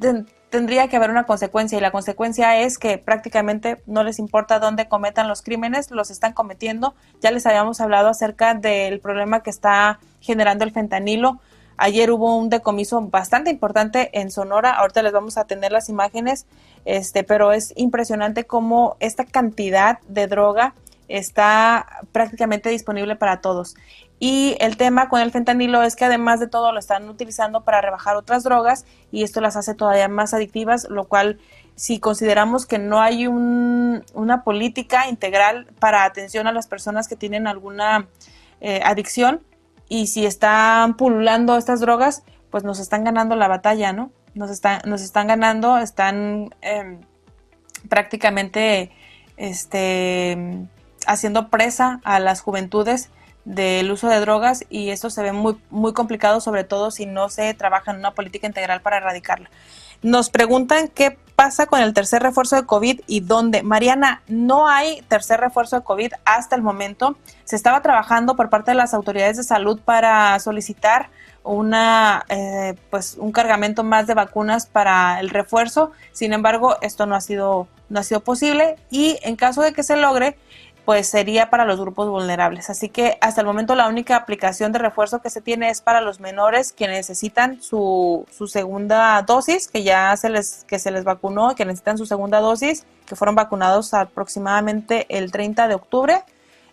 [0.50, 4.88] tendría que haber una consecuencia y la consecuencia es que prácticamente no les importa dónde
[4.88, 6.96] cometan los crímenes, los están cometiendo.
[7.22, 11.40] Ya les habíamos hablado acerca del problema que está generando el fentanilo.
[11.78, 14.72] Ayer hubo un decomiso bastante importante en Sonora.
[14.72, 16.46] Ahorita les vamos a tener las imágenes,
[16.84, 20.74] este, pero es impresionante cómo esta cantidad de droga
[21.08, 23.76] está prácticamente disponible para todos.
[24.20, 27.80] Y el tema con el fentanilo es que además de todo lo están utilizando para
[27.80, 31.40] rebajar otras drogas y esto las hace todavía más adictivas, lo cual
[31.76, 37.48] si consideramos que no hay una política integral para atención a las personas que tienen
[37.48, 38.10] alguna
[38.60, 39.42] eh, adicción
[39.88, 44.12] y si están pululando estas drogas, pues nos están ganando la batalla, ¿no?
[44.34, 47.00] Nos, están nos están ganando, están em,
[47.88, 48.92] prácticamente
[49.38, 50.68] este,
[51.08, 53.10] haciendo presa a las juventudes
[53.50, 57.30] del uso de drogas y esto se ve muy, muy complicado, sobre todo si no
[57.30, 59.50] se trabaja en una política integral para erradicarla.
[60.04, 63.64] Nos preguntan qué pasa con el tercer refuerzo de COVID y dónde.
[63.64, 67.18] Mariana, no hay tercer refuerzo de COVID hasta el momento.
[67.44, 71.10] Se estaba trabajando por parte de las autoridades de salud para solicitar
[71.44, 75.92] una eh, pues un cargamento más de vacunas para el refuerzo.
[76.12, 79.82] Sin embargo, esto no ha sido no ha sido posible y en caso de que
[79.82, 80.38] se logre,
[80.90, 82.72] pues sería para los grupos vulnerables.
[82.72, 86.02] Así que hasta el momento la única aplicación de refuerzo que se tiene es para
[86.02, 91.04] los menores que necesitan su, su segunda dosis, que ya se les, que se les
[91.04, 96.24] vacunó, que necesitan su segunda dosis, que fueron vacunados aproximadamente el 30 de octubre.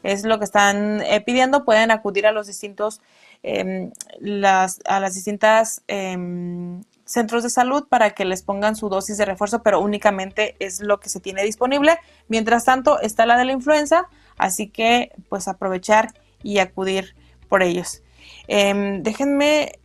[0.03, 1.67] Es lo que están eh, pidiendo.
[1.67, 3.03] Pueden acudir a los distintos,
[3.43, 9.17] em, las, a las distintas em, centros de salud para que les pongan su dosis
[9.17, 11.99] de refuerzo, pero únicamente es lo que se tiene disponible.
[12.29, 17.15] Mientras tanto, está la de la influenza, así que pues aprovechar y acudir
[17.49, 18.03] por ellos.
[18.49, 19.79] Em, déjenme,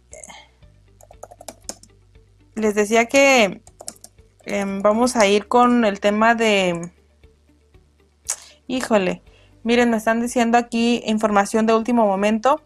[2.56, 3.62] les decía que
[4.46, 6.92] em, vamos a ir con el tema de,
[8.68, 9.22] híjole,
[9.64, 12.62] miren, me están diciendo aquí información de último momento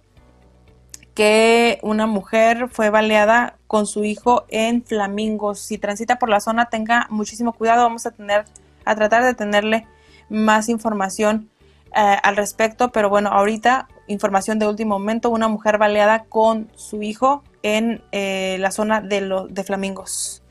[1.16, 5.59] que una mujer fue baleada con su hijo en Flamingos.
[5.59, 7.84] Si transita por la zona, tenga muchísimo cuidado.
[7.84, 8.43] Vamos a tener,
[8.84, 9.88] a tratar de tenerle
[10.30, 11.49] más información
[11.95, 12.91] eh, al respecto.
[12.91, 18.57] Pero bueno, ahorita información de último momento: una mujer baleada con su hijo en eh,
[18.59, 20.43] la zona de, lo, de Flamingos.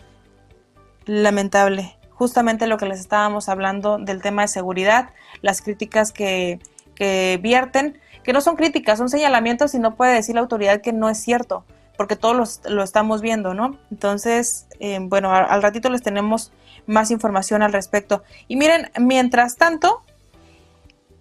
[1.04, 1.98] Lamentable.
[2.10, 5.10] Justamente lo que les estábamos hablando del tema de seguridad,
[5.42, 6.58] las críticas que,
[6.94, 10.92] que vierten que no son críticas, son señalamientos y no puede decir la autoridad que
[10.92, 11.64] no es cierto,
[11.96, 13.78] porque todos lo estamos viendo, ¿no?
[13.90, 16.50] Entonces, eh, bueno, al ratito les tenemos
[16.86, 18.22] más información al respecto.
[18.48, 20.02] Y miren, mientras tanto,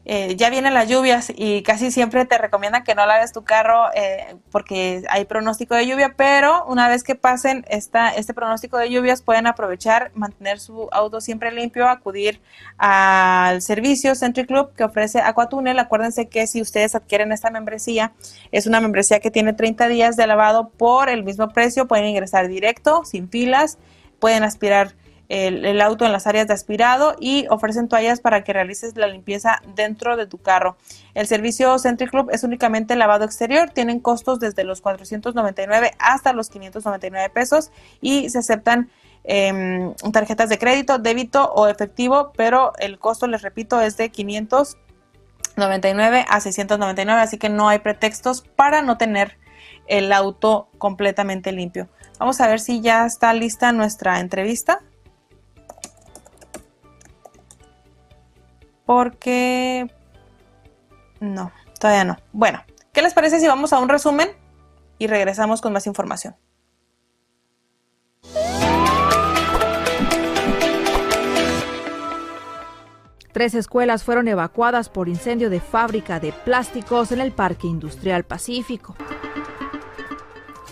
[0.05, 3.85] eh, ya vienen las lluvias y casi siempre te recomiendan que no laves tu carro
[3.95, 8.89] eh, porque hay pronóstico de lluvia, pero una vez que pasen esta, este pronóstico de
[8.89, 12.41] lluvias pueden aprovechar, mantener su auto siempre limpio, acudir
[12.77, 15.79] al servicio Century Club que ofrece Aquatunnel.
[15.79, 18.11] Acuérdense que si ustedes adquieren esta membresía,
[18.51, 22.49] es una membresía que tiene 30 días de lavado por el mismo precio, pueden ingresar
[22.49, 23.77] directo, sin filas,
[24.19, 24.95] pueden aspirar
[25.29, 29.61] el, auto en las áreas de aspirado y ofrecen toallas para que realices la limpieza
[29.75, 30.77] dentro de tu carro.
[31.13, 36.49] El servicio Century Club es únicamente lavado exterior, tienen costos desde los 499 hasta los
[36.49, 37.71] 599 pesos
[38.01, 38.89] y se aceptan
[39.23, 46.25] em, tarjetas de crédito, débito o efectivo, pero el costo, les repito, es de 599
[46.27, 49.37] a 699, así que no hay pretextos para no tener
[49.87, 51.87] el auto completamente limpio.
[52.19, 54.81] Vamos a ver si ya está lista nuestra entrevista.
[58.85, 59.89] Porque...
[61.19, 62.17] No, todavía no.
[62.31, 64.29] Bueno, ¿qué les parece si vamos a un resumen
[64.97, 66.35] y regresamos con más información?
[73.33, 78.95] Tres escuelas fueron evacuadas por incendio de fábrica de plásticos en el Parque Industrial Pacífico.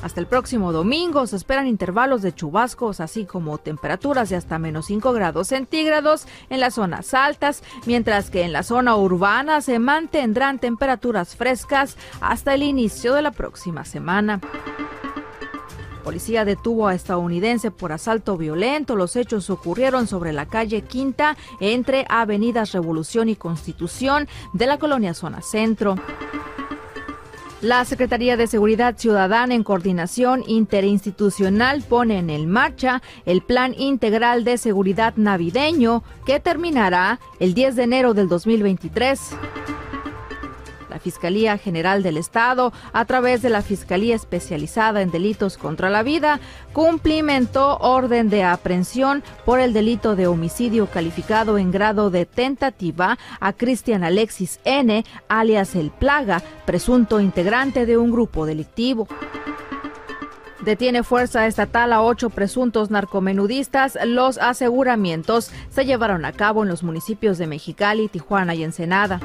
[0.02, 4.88] Hasta el próximo domingo se esperan intervalos de chubascos, así como temperaturas de hasta menos
[4.88, 10.58] 5 grados centígrados en las zonas altas, mientras que en la zona urbana se mantendrán
[10.60, 14.41] temperaturas frescas hasta el inicio de la próxima semana.
[16.04, 18.95] Policía detuvo a estadounidense por asalto violento.
[18.95, 25.14] Los hechos ocurrieron sobre la calle Quinta entre Avenidas Revolución y Constitución de la colonia
[25.14, 25.95] Zona Centro.
[27.62, 34.57] La Secretaría de Seguridad Ciudadana en coordinación interinstitucional pone en marcha el Plan Integral de
[34.57, 39.20] Seguridad Navideño que terminará el 10 de enero del 2023.
[40.91, 46.03] La Fiscalía General del Estado, a través de la Fiscalía Especializada en Delitos contra la
[46.03, 46.41] Vida,
[46.73, 53.53] cumplimentó orden de aprehensión por el delito de homicidio calificado en grado de tentativa a
[53.53, 59.07] Cristian Alexis N., alias El Plaga, presunto integrante de un grupo delictivo.
[60.59, 63.97] Detiene fuerza estatal a ocho presuntos narcomenudistas.
[64.05, 69.21] Los aseguramientos se llevaron a cabo en los municipios de Mexicali, Tijuana y Ensenada.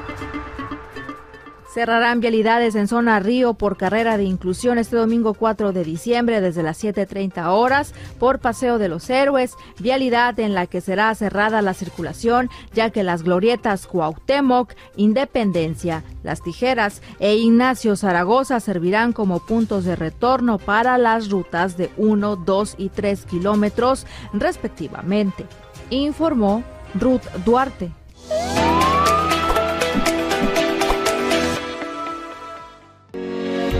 [1.77, 6.63] Cerrarán vialidades en zona Río por carrera de inclusión este domingo 4 de diciembre desde
[6.63, 11.75] las 7.30 horas por Paseo de los Héroes, vialidad en la que será cerrada la
[11.75, 19.85] circulación ya que las glorietas Cuauhtémoc, Independencia, Las Tijeras e Ignacio Zaragoza servirán como puntos
[19.85, 25.45] de retorno para las rutas de 1, 2 y 3 kilómetros respectivamente,
[25.91, 26.63] informó
[26.95, 27.91] Ruth Duarte.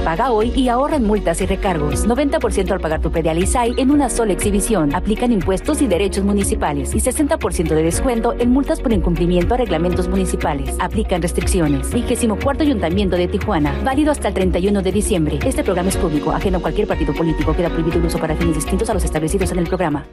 [0.07, 2.07] Paga hoy y ahorra en multas y recargos.
[2.07, 4.95] 90% al pagar tu predial ISAI en una sola exhibición.
[4.95, 10.07] Aplican impuestos y derechos municipales y 60% de descuento en multas por incumplimiento a reglamentos
[10.07, 10.77] municipales.
[10.79, 11.91] Aplican restricciones.
[11.91, 13.77] 24 Ayuntamiento de Tijuana.
[13.83, 15.39] Válido hasta el 31 de diciembre.
[15.45, 17.53] Este programa es público, ajeno a cualquier partido político.
[17.53, 20.05] Queda prohibido el uso para fines distintos a los establecidos en el programa.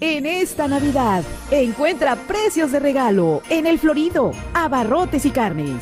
[0.00, 1.22] En esta Navidad,
[1.52, 5.80] encuentra precios de regalo en el Florido, abarrotes y carnes.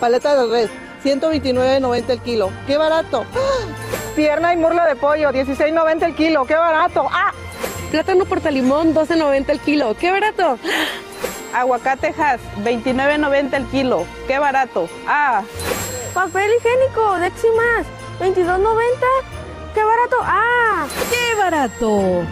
[0.00, 0.70] Paleta de red,
[1.04, 2.50] 129.90 el kilo.
[2.66, 3.26] ¡Qué barato!
[4.16, 6.44] Pierna y murla de pollo, 16.90 el kilo.
[6.46, 7.06] ¡Qué barato!
[7.10, 7.32] ¡Ah!
[7.90, 9.94] Plátano portalimón, 12.90 el kilo.
[9.96, 10.58] ¡Qué barato!
[11.54, 14.06] Aguacatejas, 29.90 el kilo.
[14.26, 14.88] ¡Qué barato!
[15.06, 15.42] ¡Ah!
[16.14, 17.86] Papel higiénico, Deximas,
[18.20, 18.74] 22.90.
[19.74, 20.16] ¡Qué barato!
[20.22, 20.86] ¡Ah!
[21.10, 22.24] ¡Qué barato!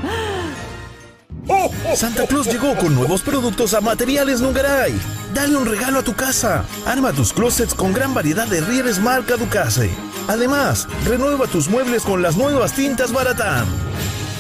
[1.95, 4.99] Santa Claus llegó con nuevos productos a Materiales Nungaray.
[5.35, 6.65] Dale un regalo a tu casa.
[6.87, 9.91] Arma tus closets con gran variedad de rieles marca Ducase.
[10.29, 13.67] Además, renueva tus muebles con las nuevas tintas Baratán.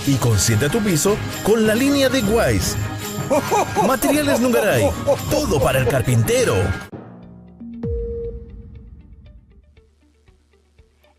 [0.07, 2.77] Y consiente tu piso con la línea de Wise.
[3.87, 4.91] Materiales Nungaray.
[5.31, 6.57] Todo para el carpintero.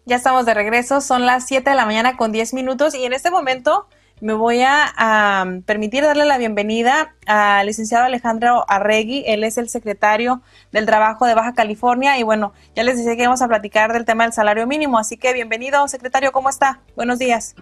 [0.05, 3.13] Ya estamos de regreso, son las 7 de la mañana con 10 minutos y en
[3.13, 3.87] este momento
[4.21, 9.23] me voy a, permitir darle la bienvenida al licenciado Alejandro Arregui.
[9.27, 10.41] Él es el secretario
[10.71, 14.05] del Trabajo de Baja California y bueno, ya les decía que íbamos a platicar del
[14.05, 16.79] tema del salario mínimo, así que bienvenido, secretario, ¿cómo está?
[16.95, 17.55] Buenos días.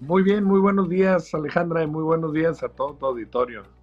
[0.00, 3.75] Muy bien, muy buenos días, Alejandra, y muy buenos días a todo tu auditorio.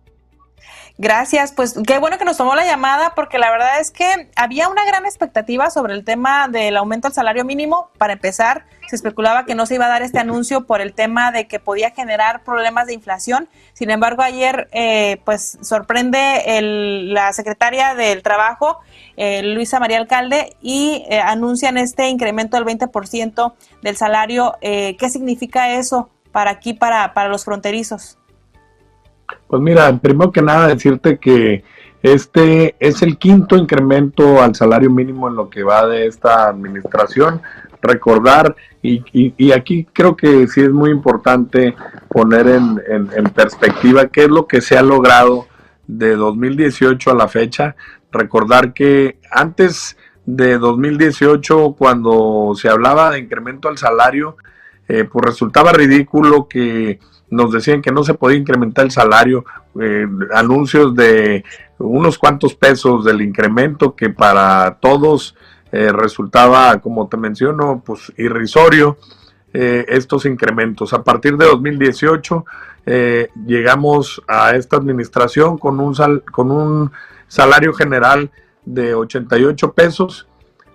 [1.00, 4.70] Gracias, pues qué bueno que nos tomó la llamada porque la verdad es que había
[4.70, 7.90] una gran expectativa sobre el tema del aumento al salario mínimo.
[7.98, 11.32] Para empezar, se especulaba que no se iba a dar este anuncio por el tema
[11.32, 13.50] de que podía generar problemas de inflación.
[13.74, 18.78] Sin embargo, ayer eh, pues sorprende la secretaria del Trabajo,
[19.18, 24.58] eh, Luisa María Alcalde, y eh, anuncian este incremento del 20% del salario.
[24.62, 28.20] ¿Qué significa eso para aquí, para, para los fronterizos?
[29.48, 31.64] Pues mira, primero que nada decirte que
[32.02, 37.42] este es el quinto incremento al salario mínimo en lo que va de esta administración.
[37.82, 41.76] Recordar, y, y, aquí creo que sí es muy importante
[42.10, 45.48] poner en, en, perspectiva qué es lo que se ha logrado
[45.88, 47.76] de 2018 a la fecha.
[48.12, 54.38] Recordar que antes de 2018, cuando se hablaba de incremento al salario,
[54.88, 57.00] eh, pues resultaba ridículo que
[57.30, 59.46] nos decían que no se podía incrementar el salario,
[59.80, 61.44] eh, anuncios de
[61.80, 65.36] unos cuantos pesos del incremento que para todos
[65.72, 68.98] eh, resultaba, como te menciono, pues irrisorio
[69.54, 70.94] eh, estos incrementos.
[70.94, 72.46] A partir de 2018
[73.46, 75.96] llegamos a esta administración con un,
[76.32, 76.92] con un
[77.30, 78.30] salario general
[78.66, 80.28] de 88 pesos,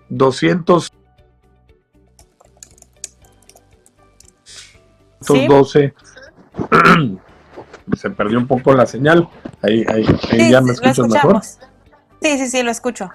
[0.08, 0.90] 200
[5.46, 5.94] 12
[7.96, 9.28] se perdió un poco la señal.
[9.62, 11.42] Ahí, ahí, ya me escuchas mejor.
[11.42, 13.10] Sí, sí, sí, lo escucho.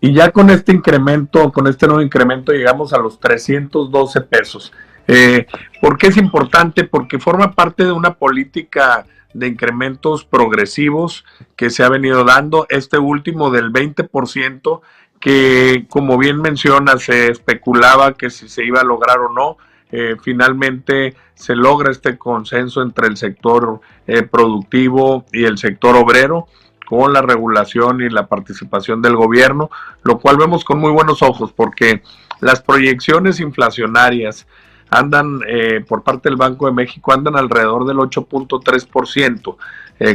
[0.00, 4.72] Y ya con este incremento, con este nuevo incremento, llegamos a los 312 pesos.
[5.08, 5.46] Eh,
[5.80, 6.84] ¿Por qué es importante?
[6.84, 11.24] Porque forma parte de una política de incrementos progresivos
[11.56, 12.66] que se ha venido dando.
[12.68, 14.80] Este último del 20%,
[15.20, 19.56] que como bien menciona, se especulaba que si se iba a lograr o no.
[19.90, 26.46] Eh, finalmente se logra este consenso entre el sector eh, productivo y el sector obrero
[26.84, 29.70] con la regulación y la participación del gobierno,
[30.02, 32.02] lo cual vemos con muy buenos ojos porque
[32.40, 34.46] las proyecciones inflacionarias
[34.90, 39.56] andan eh, por parte del Banco de México andan alrededor del 8.3%.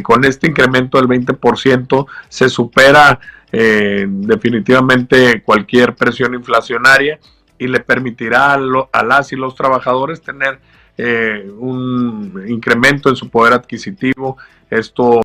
[0.02, 3.20] con este incremento del 20% se supera
[3.52, 7.20] definitivamente cualquier presión inflacionaria
[7.64, 10.59] y le permitirá a, las y los trabajadores tener
[10.97, 14.38] eh, un incremento en su poder adquisitivo.
[14.70, 15.22] Esto.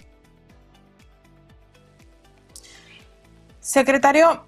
[3.59, 4.45] Secretario,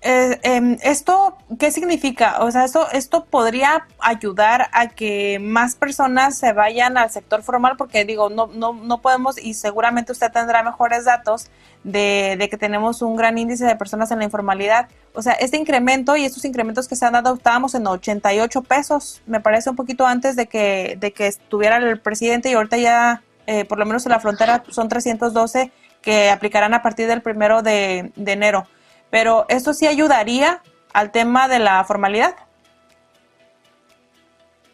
[0.00, 2.36] eh, em, ¿Esto qué significa?
[2.40, 7.76] O sea, esto, esto podría ayudar a que más personas se vayan al sector formal,
[7.76, 11.50] porque digo, no, no, no podemos, y seguramente usted tendrá mejores datos
[11.82, 14.88] de, de, que tenemos un gran índice de personas en la informalidad.
[15.14, 19.20] O sea, este incremento y estos incrementos que se han dado, estábamos en 88 pesos,
[19.26, 23.22] me parece un poquito antes de que, de que estuviera el presidente y ahorita ya,
[23.46, 25.72] eh, por lo menos en la frontera, son 312
[26.02, 28.68] que aplicarán a partir del primero de, de enero
[29.10, 32.34] pero ¿esto sí ayudaría al tema de la formalidad?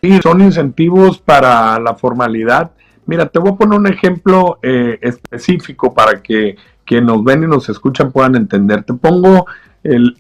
[0.03, 2.73] Sí, son incentivos para la formalidad.
[3.07, 7.47] Mira, te voy a poner un ejemplo eh, específico para que quienes nos ven y
[7.47, 8.83] nos escuchan puedan entender.
[8.85, 9.47] Te pongo
[9.83, 10.17] el,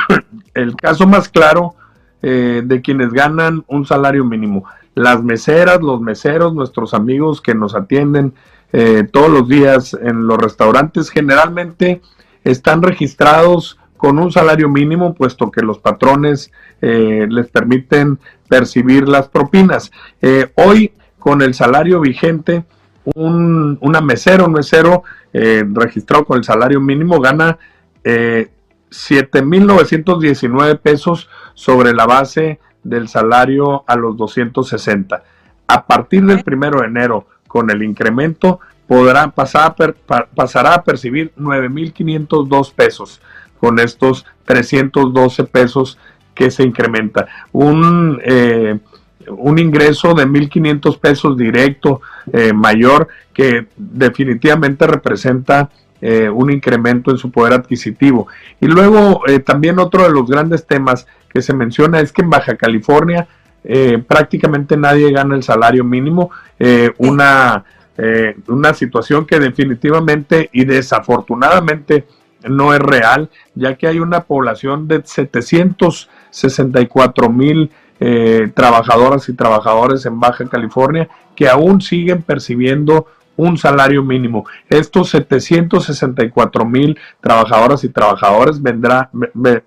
[0.54, 1.74] el caso más claro
[2.22, 4.64] eh, de quienes ganan un salario mínimo.
[4.94, 8.34] Las meseras, los meseros, nuestros amigos que nos atienden
[8.72, 12.00] eh, todos los días en los restaurantes, generalmente
[12.44, 18.18] están registrados con un salario mínimo, puesto que los patrones eh, les permiten
[18.48, 19.90] percibir las propinas.
[20.56, 22.64] hoy, con el salario vigente,
[23.14, 27.58] un, una mesera, un mesero registrado con el salario mínimo gana
[28.04, 35.24] 7.919 pesos sobre la base del salario a los 260.
[35.66, 39.74] A partir del primero de enero, con el incremento, podrá pasar
[40.34, 43.20] pasará a percibir 9.502 pesos
[43.58, 45.98] con estos 312 pesos
[46.34, 47.26] que se incrementa.
[47.52, 48.78] Un, eh,
[49.28, 55.70] un ingreso de 1.500 pesos directo eh, mayor que definitivamente representa
[56.00, 58.26] eh, un incremento en su poder adquisitivo.
[58.60, 62.56] Y luego también otro de los grandes temas que se menciona es que en Baja
[62.56, 63.26] California
[64.06, 66.30] prácticamente nadie gana el salario mínimo,
[66.98, 67.64] una,
[68.48, 72.06] una situación que definitivamente y desafortunadamente
[72.48, 77.70] no es real, ya que hay una población de 764 mil
[78.54, 84.46] trabajadoras y trabajadores en Baja California que aún siguen percibiendo un salario mínimo.
[84.68, 89.10] Estos 764 mil trabajadoras y trabajadores vendrá,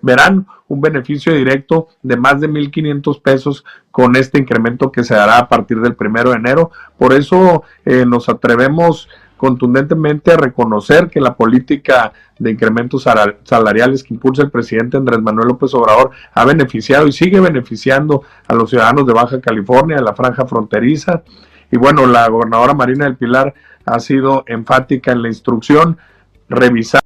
[0.00, 5.38] verán un beneficio directo de más de 1.500 pesos con este incremento que se dará
[5.38, 6.70] a partir del primero de enero.
[6.98, 9.08] Por eso eh, nos atrevemos
[9.38, 13.06] contundentemente a reconocer que la política de incrementos
[13.44, 18.54] salariales que impulsa el presidente Andrés Manuel López Obrador ha beneficiado y sigue beneficiando a
[18.54, 21.22] los ciudadanos de Baja California, de la franja fronteriza,
[21.70, 23.54] y bueno, la gobernadora Marina del Pilar
[23.84, 25.98] ha sido enfática en la instrucción,
[26.48, 27.02] revisar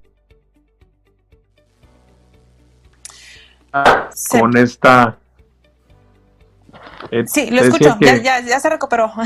[4.31, 5.19] con esta...
[7.11, 9.13] Eh, sí, lo escucho, ya, se recuperó.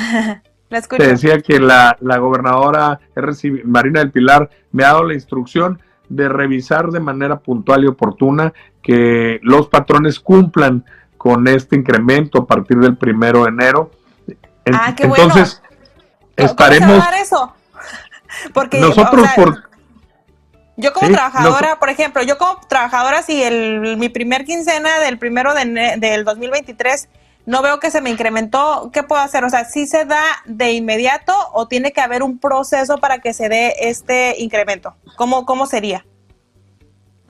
[0.68, 2.99] Te decía que la, la gobernadora
[3.64, 8.53] Marina del Pilar me ha dado la instrucción de revisar de manera puntual y oportuna
[8.82, 10.84] que los patrones cumplan
[11.16, 13.91] con este incremento a partir del primero de enero
[14.73, 15.62] ah, qué entonces,
[16.37, 16.51] bueno.
[16.51, 17.05] estaremos.
[17.21, 17.55] eso?
[18.55, 19.67] Porque nosotros por.
[20.79, 25.55] Yo como trabajadora, por ejemplo, yo como trabajadora, si el, mi primer quincena del primero
[25.55, 27.09] de, del 2023
[27.47, 29.45] no veo que se me incrementó, ¿qué puedo hacer?
[29.45, 33.33] O sea, ¿sí se da de inmediato o tiene que haber un proceso para que
[33.33, 34.95] se dé este incremento?
[35.17, 36.05] ¿Cómo, cómo sería?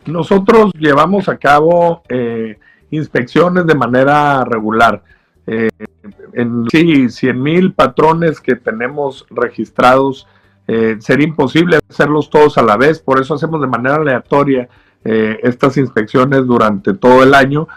[0.07, 2.59] Nosotros llevamos a cabo eh,
[2.91, 5.03] inspecciones de manera regular.
[5.47, 5.69] Eh,
[6.33, 10.27] en sí, 100 mil patrones que tenemos registrados,
[10.67, 14.69] eh, sería imposible hacerlos todos a la vez, por eso hacemos de manera aleatoria
[15.05, 17.69] eh, estas inspecciones durante todo el año,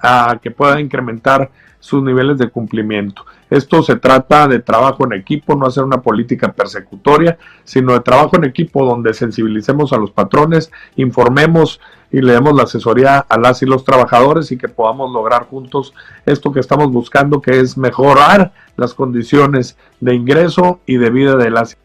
[0.00, 1.50] a que pueda incrementar
[1.82, 3.26] sus niveles de cumplimiento.
[3.50, 8.36] Esto se trata de trabajo en equipo, no hacer una política persecutoria, sino de trabajo
[8.36, 11.80] en equipo donde sensibilicemos a los patrones, informemos
[12.12, 15.92] y le demos la asesoría a las y los trabajadores y que podamos lograr juntos
[16.24, 21.50] esto que estamos buscando, que es mejorar las condiciones de ingreso y de vida de
[21.50, 21.76] las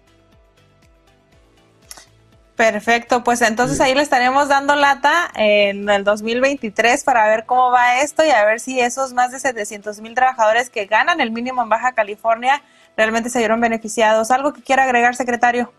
[2.58, 8.02] Perfecto, pues entonces ahí le estaremos dando lata en el 2023 para ver cómo va
[8.02, 11.62] esto y a ver si esos más de 700 mil trabajadores que ganan el mínimo
[11.62, 12.64] en Baja California
[12.98, 14.32] realmente se vieron beneficiados.
[14.32, 15.72] ¿Algo que quiera agregar, secretario?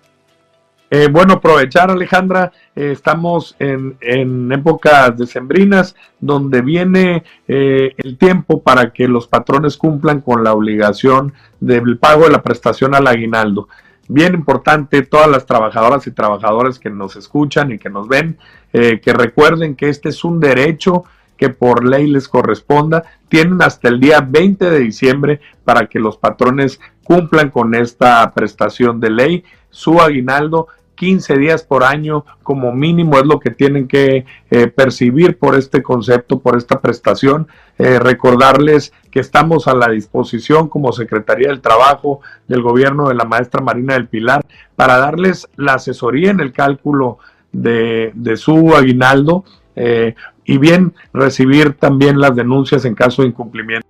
[0.90, 8.62] Eh, bueno, aprovechar, Alejandra, eh, estamos en, en, épocas decembrinas donde viene eh, el tiempo
[8.62, 13.68] para que los patrones cumplan con la obligación del pago de la prestación al aguinaldo.
[14.08, 18.38] Bien importante, todas las trabajadoras y trabajadores que nos escuchan y que nos ven,
[18.72, 21.04] que recuerden que este es un derecho
[21.36, 23.04] que por ley les corresponda.
[23.28, 28.98] Tienen hasta el día 20 de diciembre para que los patrones cumplan con esta prestación
[28.98, 29.44] de ley.
[29.70, 30.68] Su aguinaldo
[30.98, 35.80] 15 días por año como mínimo es lo que tienen que eh, percibir por este
[35.80, 37.46] concepto, por esta prestación.
[37.78, 43.24] Eh, recordarles que estamos a la disposición como Secretaría del Trabajo del Gobierno de la
[43.24, 44.44] maestra Marina del Pilar
[44.74, 47.18] para darles la asesoría en el cálculo
[47.52, 49.44] de, su aguinaldo
[49.76, 53.86] eh, y bien recibir también las denuncias en caso de incumplimiento.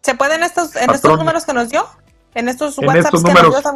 [0.00, 1.86] ¿Se pueden estos, en estos números que nos dio?
[2.34, 3.72] ¿En estos WhatsApps que nos dio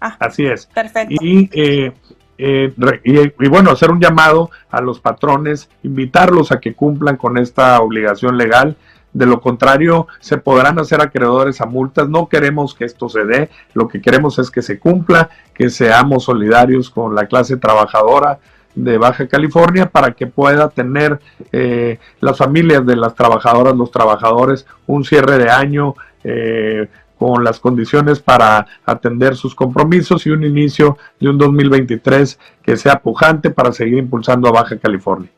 [0.00, 0.66] Ah, Así es.
[0.66, 1.14] Perfecto.
[1.22, 1.92] Eh,
[2.38, 2.72] eh,
[3.04, 7.80] y, y, bueno, hacer un llamado a los patrones, invitarlos a que cumplan con esta
[7.80, 8.76] obligación legal.
[9.12, 12.08] De lo contrario, se podrán hacer acreedores a multas.
[12.08, 13.50] No queremos que esto se dé.
[13.74, 18.38] Lo que queremos es que se cumpla, que seamos solidarios con la clase trabajadora
[18.74, 21.18] de Baja California para que pueda tener
[21.52, 26.88] eh, las familias de las trabajadoras, los trabajadores, un cierre de año eh,
[27.20, 33.00] con las condiciones para atender sus compromisos y un inicio de un 2023 que sea
[33.00, 35.28] pujante para seguir impulsando a Baja California.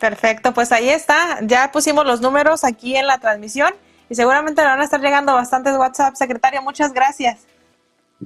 [0.00, 1.38] Perfecto, pues ahí está.
[1.42, 3.70] Ya pusimos los números aquí en la transmisión
[4.10, 6.16] y seguramente le van a estar llegando bastantes WhatsApp.
[6.16, 7.46] Secretario, muchas gracias.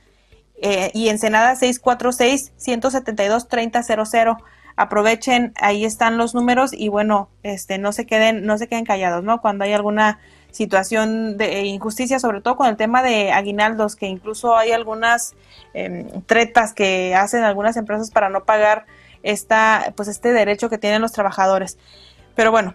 [0.62, 4.36] eh, y Ensenada 646-172-3000
[4.76, 9.22] aprovechen, ahí están los números y bueno, este, no se queden, no se queden callados,
[9.24, 9.40] ¿no?
[9.40, 10.18] Cuando hay alguna
[10.50, 15.34] situación de injusticia, sobre todo con el tema de aguinaldos, que incluso hay algunas
[15.74, 18.86] em, tretas que hacen algunas empresas para no pagar
[19.22, 21.78] esta, pues este derecho que tienen los trabajadores.
[22.34, 22.74] Pero bueno,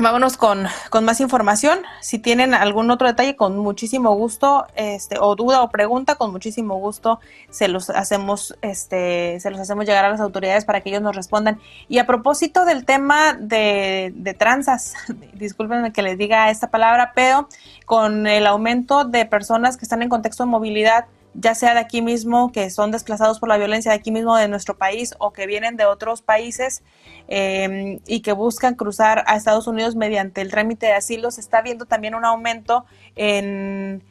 [0.00, 0.66] Vámonos con,
[1.02, 1.80] más información.
[2.00, 6.76] Si tienen algún otro detalle, con muchísimo gusto, este, o duda o pregunta, con muchísimo
[6.76, 7.20] gusto
[7.50, 11.14] se los hacemos, este, se los hacemos llegar a las autoridades para que ellos nos
[11.14, 11.60] respondan.
[11.86, 14.94] Y a propósito del tema de, de tranzas,
[15.34, 17.46] discúlpenme que les diga esta palabra, pero
[17.84, 22.02] con el aumento de personas que están en contexto de movilidad, ya sea de aquí
[22.02, 25.46] mismo, que son desplazados por la violencia de aquí mismo de nuestro país o que
[25.46, 26.82] vienen de otros países
[27.28, 31.62] em, y que buscan cruzar a Estados Unidos mediante el trámite de asilo, se está
[31.62, 32.84] viendo también un aumento
[33.16, 34.02] en,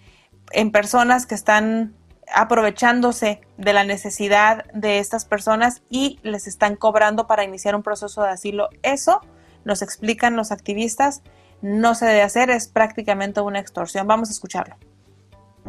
[0.51, 1.93] en personas que están
[2.33, 8.21] aprovechándose de la necesidad de estas personas y les están cobrando para iniciar un proceso
[8.21, 8.69] de asilo.
[8.83, 9.21] Eso,
[9.65, 11.21] nos explican los activistas,
[11.61, 14.07] no se debe hacer, es prácticamente una extorsión.
[14.07, 14.75] Vamos a escucharlo.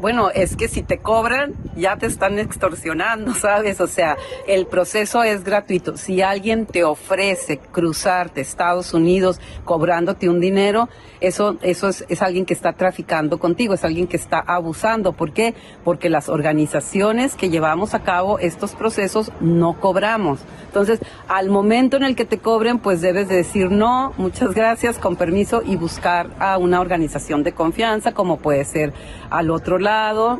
[0.01, 3.83] Bueno, es que si te cobran, ya te están extorsionando, ¿sabes?
[3.83, 5.99] O sea, el proceso es gratuito.
[5.99, 10.89] Si alguien te ofrece cruzarte Estados Unidos cobrándote un dinero,
[11.21, 15.13] eso, eso es, es, alguien que está traficando contigo, es alguien que está abusando.
[15.13, 15.55] ¿Por qué?
[15.85, 20.41] Porque las organizaciones que llevamos a cabo estos procesos no cobramos.
[20.65, 24.99] Entonces, al momento en el que te cobren, pues debes de decir no, muchas gracias,
[24.99, 28.95] con permiso, y buscar a una organización de confianza, como puede ser
[29.29, 29.90] al otro lado,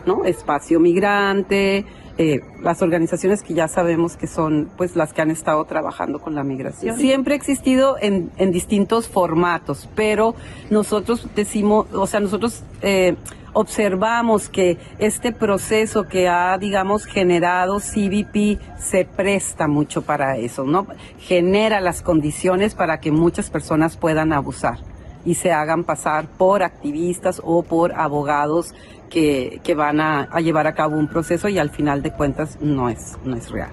[0.07, 0.25] ¿no?
[0.25, 1.85] Espacio Migrante,
[2.19, 6.35] eh, las organizaciones que ya sabemos que son pues las que han estado trabajando con
[6.35, 6.97] la migración.
[6.97, 10.35] Siempre ha existido en, en distintos formatos, pero
[10.71, 13.17] nosotros decimos, o sea, nosotros eh,
[13.55, 20.87] observamos que este proceso que ha, digamos, generado CBP se presta mucho para eso, ¿no?
[21.19, 24.90] Genera las condiciones para que muchas personas puedan abusar
[25.25, 28.75] y se hagan pasar por activistas o por abogados
[29.11, 33.19] que, van a, llevar a cabo un proceso y al final de cuentas no es,
[33.25, 33.73] no es real.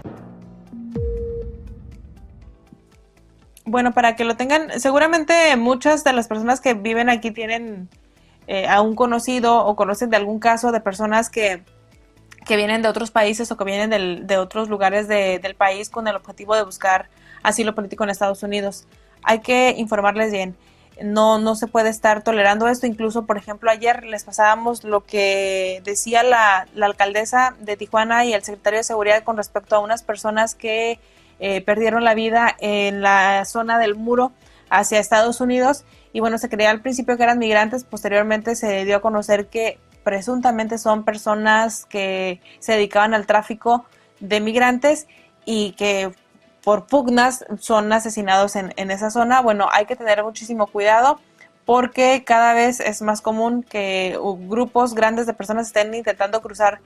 [3.65, 7.89] Bueno, para que lo tengan, seguramente muchas de las personas que viven aquí tienen
[8.47, 11.63] eh, a un conocido o conocen de algún caso de personas que,
[12.45, 15.89] que vienen de otros países o que vienen del- de otros lugares de- del país
[15.89, 17.09] con el objetivo de buscar
[17.43, 18.87] asilo político en Estados Unidos.
[19.21, 20.55] Hay que informarles bien.
[21.03, 22.87] No, no se puede estar tolerando esto.
[22.87, 28.33] Incluso, por ejemplo, ayer les pasábamos lo que decía la, la alcaldesa de Tijuana y
[28.33, 30.99] el secretario de Seguridad con respecto a unas personas que
[31.39, 34.31] eh, perdieron la vida en la zona del muro
[34.69, 35.85] hacia Estados Unidos.
[36.13, 39.77] Y bueno, se creía al principio que eran migrantes, posteriormente se dio a conocer que
[40.03, 43.85] presuntamente son personas que se dedicaban al tráfico
[44.19, 45.05] de migrantes
[45.45, 46.11] y que
[46.67, 49.41] por pugnas son asesinados en, en esa zona.
[49.41, 51.17] Bueno, hay que tener muchísimo cuidado
[51.63, 56.81] porque cada vez es más común que grupos grandes de personas estén intentando cruzar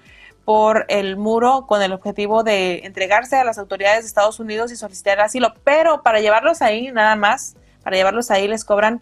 [0.46, 4.76] por el muro con el objetivo de entregarse a las autoridades de Estados Unidos y
[4.76, 9.02] solicitar asilo, pero para llevarlos ahí nada más, para llevarlos ahí les cobran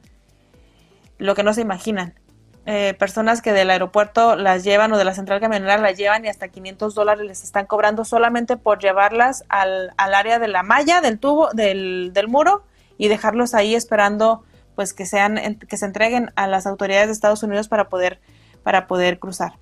[1.17, 2.13] lo que no se imaginan.
[2.71, 6.27] Eh, personas que del aeropuerto las llevan o de la central camionera las llevan y
[6.27, 11.01] hasta 500 dólares les están cobrando solamente por llevarlas al, al área de la malla
[11.01, 12.61] del tubo del, del muro
[12.99, 14.43] y dejarlos ahí esperando
[14.75, 18.19] pues que sean que se entreguen a las autoridades de Estados Unidos para poder
[18.61, 19.53] para poder cruzar.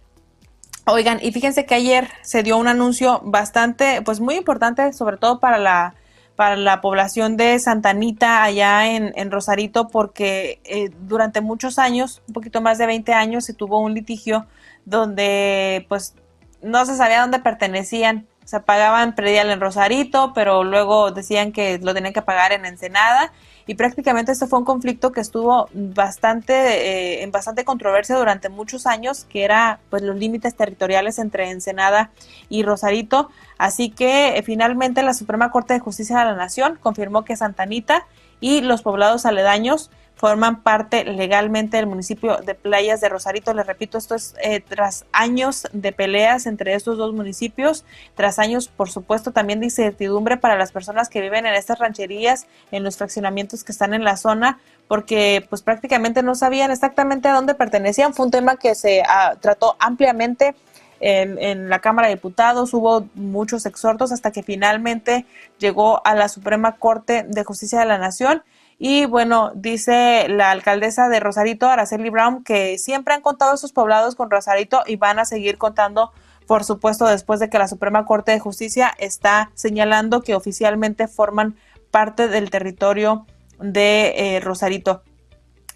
[0.85, 5.39] Oigan, y fíjense que ayer se dio un anuncio bastante, pues muy importante, sobre todo
[5.39, 5.95] para la,
[6.37, 12.21] para la población de Santa Anita allá en, en Rosarito, porque eh, durante muchos años,
[12.27, 14.45] un poquito más de 20 años, se tuvo un litigio
[14.85, 16.13] donde pues
[16.61, 18.27] no se sabía dónde pertenecían.
[18.45, 22.65] O sea, pagaban predial en Rosarito, pero luego decían que lo tenían que pagar en
[22.65, 23.33] Ensenada.
[23.67, 28.87] Y prácticamente este fue un conflicto que estuvo bastante, eh, en bastante controversia durante muchos
[28.87, 32.11] años, que era pues los límites territoriales entre Ensenada
[32.49, 33.29] y Rosarito.
[33.57, 37.63] Así que eh, finalmente la Suprema Corte de Justicia de la Nación confirmó que Santa
[37.63, 38.07] Anita
[38.39, 43.53] y los poblados aledaños forman parte legalmente del municipio de Playas de Rosarito.
[43.53, 48.67] Les repito, esto es eh, tras años de peleas entre estos dos municipios, tras años,
[48.67, 52.97] por supuesto, también de incertidumbre para las personas que viven en estas rancherías, en los
[52.97, 58.15] fraccionamientos que están en la zona, porque pues prácticamente no sabían exactamente a dónde pertenecían.
[58.15, 60.55] Fue un tema que se ah, trató ampliamente
[60.99, 65.27] en, en la Cámara de Diputados, hubo muchos exhortos hasta que finalmente
[65.59, 68.41] llegó a la Suprema Corte de Justicia de la Nación.
[68.79, 74.15] Y bueno, dice la alcaldesa de Rosarito, Araceli Brown, que siempre han contado esos poblados
[74.15, 76.11] con Rosarito y van a seguir contando,
[76.45, 81.55] por supuesto, después de que la Suprema Corte de Justicia está señalando que oficialmente forman
[81.89, 83.25] parte del territorio
[83.59, 85.01] de eh, Rosarito.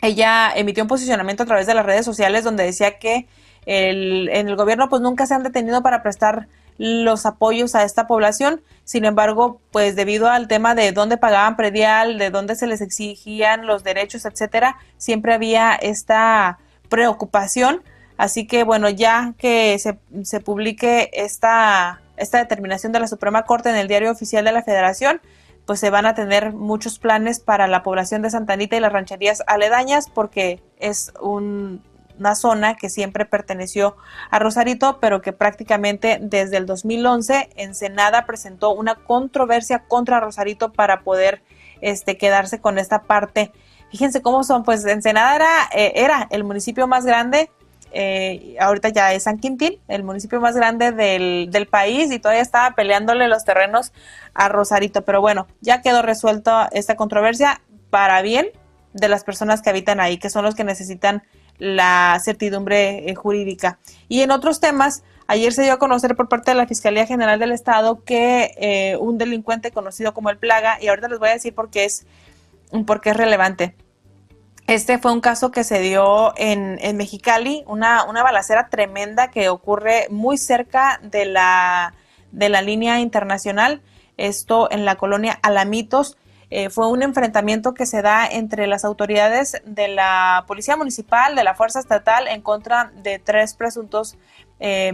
[0.01, 3.27] Ella emitió un posicionamiento a través de las redes sociales donde decía que
[3.65, 6.47] el, en el gobierno pues nunca se han detenido para prestar
[6.81, 8.63] los apoyos a esta población.
[8.85, 13.67] Sin embargo, pues debido al tema de dónde pagaban predial, de dónde se les exigían
[13.67, 16.57] los derechos, etcétera, siempre había esta
[16.89, 17.83] preocupación.
[18.17, 23.69] Así que bueno, ya que se, se publique esta, esta determinación de la Suprema Corte
[23.69, 25.21] en el diario oficial de la Federación,
[25.67, 28.91] pues se van a tener muchos planes para la población de Santa Anita y las
[28.91, 31.83] rancherías aledañas porque es un,
[32.21, 33.97] una zona que siempre perteneció
[34.29, 41.01] a Rosarito, pero que prácticamente desde el 2011 Ensenada presentó una controversia contra Rosarito para
[41.01, 41.41] poder
[41.81, 43.51] este, quedarse con esta parte.
[43.89, 47.49] Fíjense cómo son, pues Ensenada era, eh, era el municipio más grande,
[47.91, 52.43] eh, ahorita ya es San Quintín, el municipio más grande del, del país y todavía
[52.43, 53.91] estaba peleándole los terrenos
[54.35, 58.47] a Rosarito, pero bueno, ya quedó resuelta esta controversia para bien
[58.93, 61.23] de las personas que habitan ahí, que son los que necesitan
[61.57, 63.79] la certidumbre eh, jurídica.
[64.07, 67.39] Y en otros temas, ayer se dio a conocer por parte de la Fiscalía General
[67.39, 71.33] del Estado que eh, un delincuente conocido como el Plaga, y ahorita les voy a
[71.33, 72.05] decir por qué es,
[72.85, 73.75] por qué es relevante.
[74.67, 79.49] Este fue un caso que se dio en, en Mexicali, una, una balacera tremenda que
[79.49, 81.93] ocurre muy cerca de la,
[82.31, 83.81] de la línea internacional,
[84.17, 86.17] esto en la colonia Alamitos.
[86.53, 91.45] Eh, fue un enfrentamiento que se da entre las autoridades de la Policía Municipal, de
[91.45, 94.17] la Fuerza Estatal, en contra de tres presuntos,
[94.59, 94.91] eh,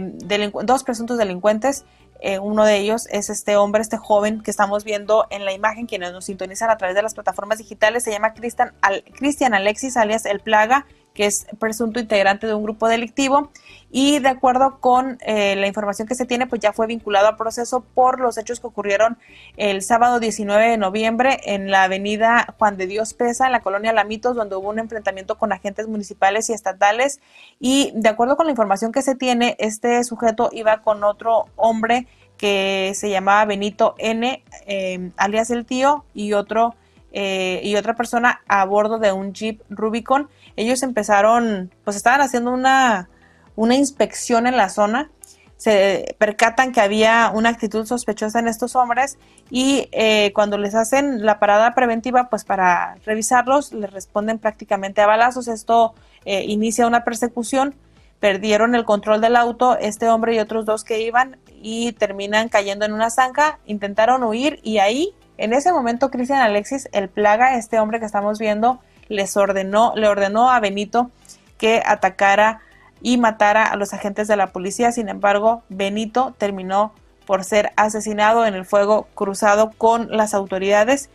[0.62, 1.84] dos presuntos delincuentes.
[2.20, 5.86] Eh, uno de ellos es este hombre, este joven que estamos viendo en la imagen,
[5.86, 9.04] quienes nos sintonizan a través de las plataformas digitales, se llama Cristian Al-
[9.52, 10.86] Alexis, alias El Plaga,
[11.18, 13.50] que es presunto integrante de un grupo delictivo
[13.90, 17.36] y de acuerdo con eh, la información que se tiene, pues ya fue vinculado al
[17.36, 19.18] proceso por los hechos que ocurrieron
[19.56, 23.92] el sábado 19 de noviembre en la avenida Juan de Dios Pesa, en la colonia
[23.92, 27.18] Lamitos, donde hubo un enfrentamiento con agentes municipales y estatales
[27.58, 32.06] y de acuerdo con la información que se tiene, este sujeto iba con otro hombre
[32.36, 36.76] que se llamaba Benito N, eh, alias el tío, y otro
[37.10, 40.28] eh, y otra persona a bordo de un Jeep Rubicon.
[40.58, 43.08] Ellos empezaron, pues estaban haciendo una,
[43.54, 45.08] una inspección en la zona.
[45.56, 49.18] Se percatan que había una actitud sospechosa en estos hombres
[49.50, 55.06] y eh, cuando les hacen la parada preventiva, pues para revisarlos, les responden prácticamente a
[55.06, 55.46] balazos.
[55.46, 55.94] Esto
[56.24, 57.76] eh, inicia una persecución,
[58.18, 62.84] perdieron el control del auto, este hombre y otros dos que iban y terminan cayendo
[62.84, 67.78] en una zanja, intentaron huir y ahí, en ese momento, Cristian Alexis, el plaga, este
[67.78, 71.10] hombre que estamos viendo, les ordenó, le ordenó a Benito
[71.56, 72.60] que atacara
[73.00, 74.92] y matara a los agentes de la policía.
[74.92, 76.92] Sin embargo, Benito terminó
[77.26, 81.10] por ser asesinado en el fuego cruzado con las autoridades.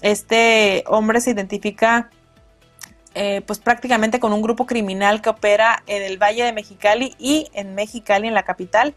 [0.00, 2.10] Este hombre se identifica
[3.14, 7.48] eh, pues prácticamente con un grupo criminal que opera en el Valle de Mexicali y
[7.52, 8.94] en Mexicali, en la capital,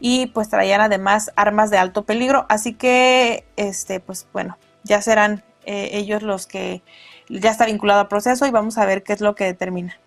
[0.00, 2.46] y pues traían además armas de alto peligro.
[2.48, 6.82] Así que, este, pues bueno, ya serán eh, ellos los que
[7.28, 9.98] ya está vinculado al proceso y vamos a ver qué es lo que determina.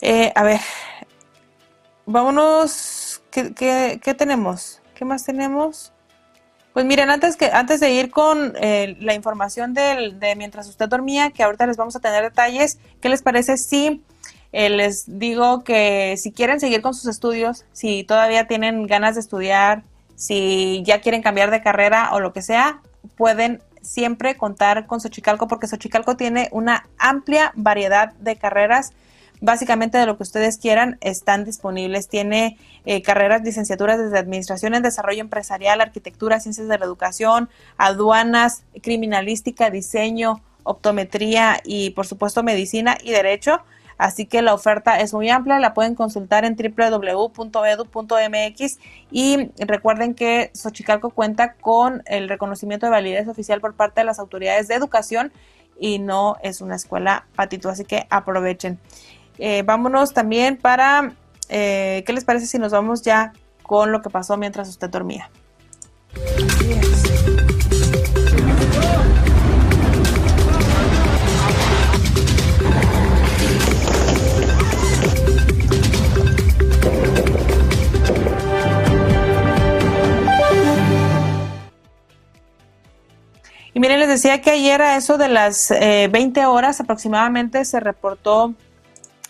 [0.00, 0.60] Eh, a ver,
[2.04, 3.22] vámonos.
[3.30, 4.80] ¿qué, tenemos?
[4.94, 5.92] ¿Qué más tenemos?
[6.72, 11.30] Pues miren, antes, que, antes de ir con eh, la información de mientras usted dormía,
[11.30, 14.02] que ahorita les vamos a tener detalles, ¿qué les parece si
[14.52, 19.20] eh, les digo que si quieren seguir con sus estudios, si todavía tienen ganas de
[19.20, 19.82] estudiar,
[20.14, 22.80] si ya quieren cambiar de carrera o lo que sea,
[23.16, 28.92] pueden siempre contar con Xochicalco porque Xochicalco tiene una amplia variedad de carreras
[29.40, 32.08] básicamente de lo que ustedes quieran están disponibles.
[32.08, 38.62] Tiene eh, carreras, licenciaturas desde Administración en Desarrollo Empresarial, Arquitectura, Ciencias de la Educación, Aduanas,
[38.82, 43.60] Criminalística, Diseño, Optometría y por supuesto Medicina y Derecho.
[43.98, 47.48] Así que la oferta es muy amplia, la pueden consultar en www.edu.mx
[49.10, 54.18] y recuerden que Xochicalco cuenta con el reconocimiento de validez oficial por parte de las
[54.18, 55.32] autoridades de educación
[55.78, 58.78] y no es una escuela patito, así que aprovechen.
[59.38, 61.12] Eh, vámonos también para,
[61.48, 63.32] eh, ¿qué les parece si nos vamos ya
[63.62, 65.30] con lo que pasó mientras usted dormía?
[83.76, 87.78] Y miren, les decía que ayer a eso de las 20 eh, horas aproximadamente se
[87.78, 88.54] reportó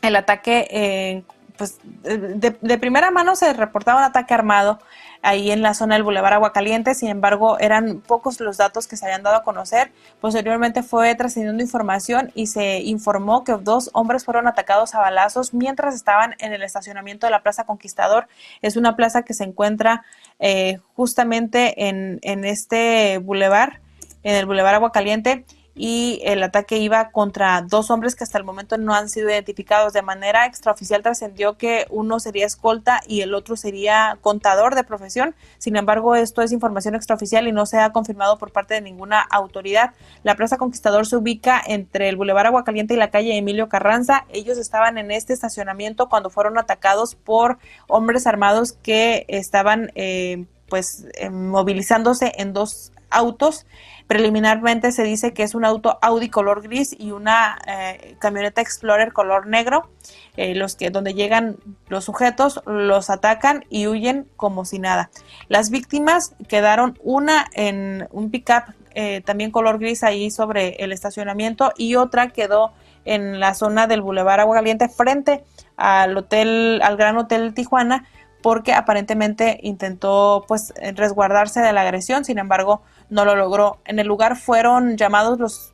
[0.02, 1.24] el ataque, eh,
[1.58, 4.78] pues de, primera mano se reportaba un ataque armado
[5.20, 9.06] ahí en la zona del Boulevard Aguacaliente, sin embargo eran pocos los datos que se
[9.06, 9.90] habían dado a conocer.
[10.20, 15.92] Posteriormente fue trascendiendo información y se informó que dos hombres fueron atacados a balazos mientras
[15.92, 18.28] estaban en el estacionamiento de la Plaza Conquistador.
[18.62, 20.04] Es una plaza que se encuentra
[20.38, 23.80] eh, justamente en, en este bulevar,
[24.26, 25.44] en el Boulevard Aguacaliente
[25.76, 29.92] y el ataque iba contra dos hombres que hasta el momento no han sido identificados.
[29.92, 35.36] De manera extraoficial trascendió que uno sería escolta y el otro sería contador de profesión.
[35.58, 39.20] Sin embargo, esto es información extraoficial y no se ha confirmado por parte de ninguna
[39.20, 39.92] autoridad.
[40.24, 44.24] La Plaza Conquistador se ubica entre el Boulevard Aguacaliente y la calle Emilio Carranza.
[44.32, 51.06] Ellos estaban en este estacionamiento cuando fueron atacados por hombres armados que estaban eh, pues
[51.14, 53.66] eh, movilizándose en dos autos
[54.06, 59.12] Preliminarmente se dice que es un auto Audi color gris y una eh, camioneta Explorer
[59.12, 59.90] color negro.
[60.36, 61.56] Eh, los que donde llegan
[61.88, 65.10] los sujetos los atacan y huyen como si nada.
[65.48, 68.64] Las víctimas quedaron una en un pickup
[68.94, 72.72] eh, también color gris ahí sobre el estacionamiento y otra quedó
[73.04, 75.42] en la zona del Boulevard Agua Caliente frente
[75.76, 78.04] al hotel, al Gran Hotel Tijuana,
[78.42, 83.78] porque aparentemente intentó pues resguardarse de la agresión, sin embargo no lo logró.
[83.84, 85.72] En el lugar fueron llamados los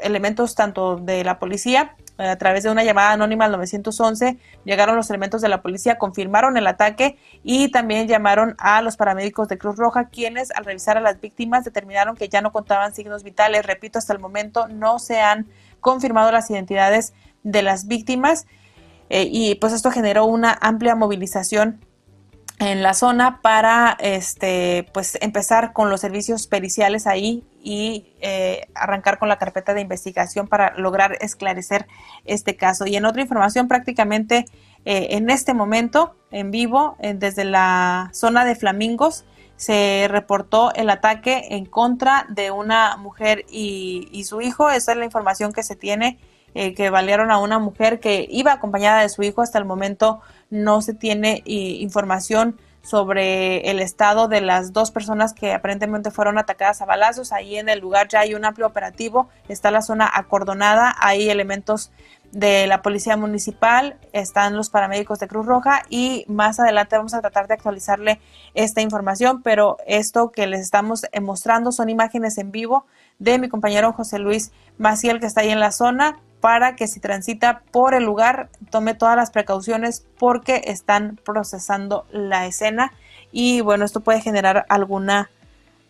[0.00, 4.94] elementos tanto de la policía eh, a través de una llamada anónima al 911 llegaron
[4.94, 9.58] los elementos de la policía, confirmaron el ataque y también llamaron a los paramédicos de
[9.58, 13.66] Cruz Roja, quienes al revisar a las víctimas determinaron que ya no contaban signos vitales.
[13.66, 15.46] Repito, hasta el momento no se han
[15.80, 18.46] confirmado las identidades de las víctimas
[19.10, 21.80] eh, y pues esto generó una amplia movilización
[22.58, 29.18] en la zona para este pues empezar con los servicios periciales ahí y eh, arrancar
[29.18, 31.86] con la carpeta de investigación para lograr esclarecer
[32.24, 32.86] este caso.
[32.86, 34.44] Y en otra información, prácticamente
[34.84, 39.24] eh, en este momento, en vivo, desde la zona de Flamingos,
[39.56, 44.70] se reportó el ataque en contra de una mujer y, su hijo.
[44.70, 46.18] Esa es la información que se tiene,
[46.54, 49.42] eh, que valieron a una mujer que iba acompañada de su hijo.
[49.42, 55.54] Hasta el momento no se tiene información sobre el estado de las dos personas que
[55.54, 57.32] aparentemente fueron atacadas a balazos.
[57.32, 61.90] Ahí en el lugar ya hay un amplio operativo, está la zona acordonada, hay elementos
[62.30, 65.82] de la Policía Municipal, están los paramédicos de Cruz Roja.
[65.88, 68.20] Y más adelante vamos a tratar de actualizarle
[68.52, 72.84] esta información, pero esto que les estamos mostrando son imágenes en vivo
[73.18, 77.00] de mi compañero José Luis Maciel que está ahí en la zona para que si
[77.00, 82.92] transita por el lugar tome todas las precauciones porque están procesando la escena
[83.32, 85.30] y bueno, esto puede generar alguna,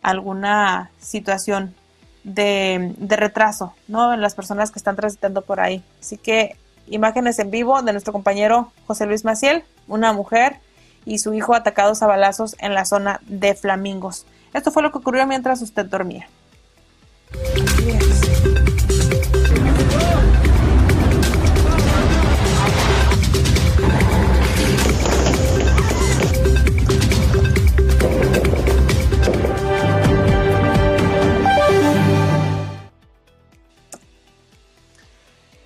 [0.01, 1.75] alguna situación
[2.23, 4.15] de, retraso ¿no?
[4.15, 5.83] en las personas que están transitando por ahí.
[6.01, 6.55] Así que
[6.87, 10.59] imágenes en vivo de nuestro compañero José Luis Maciel, una mujer
[11.05, 14.25] y su hijo atacados a balazos en la zona de Flamingos.
[14.53, 16.29] Esto fue lo que ocurrió mientras usted dormía.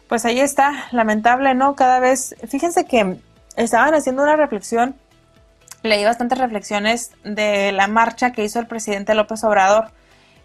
[0.09, 1.77] Pues ahí está, lamentable, ¿no?
[1.77, 3.19] Cada vez, fíjense que
[3.57, 4.97] estaban haciendo una reflexión,
[5.83, 9.91] leí bastantes reflexiones de la marcha que hizo el presidente López Obrador.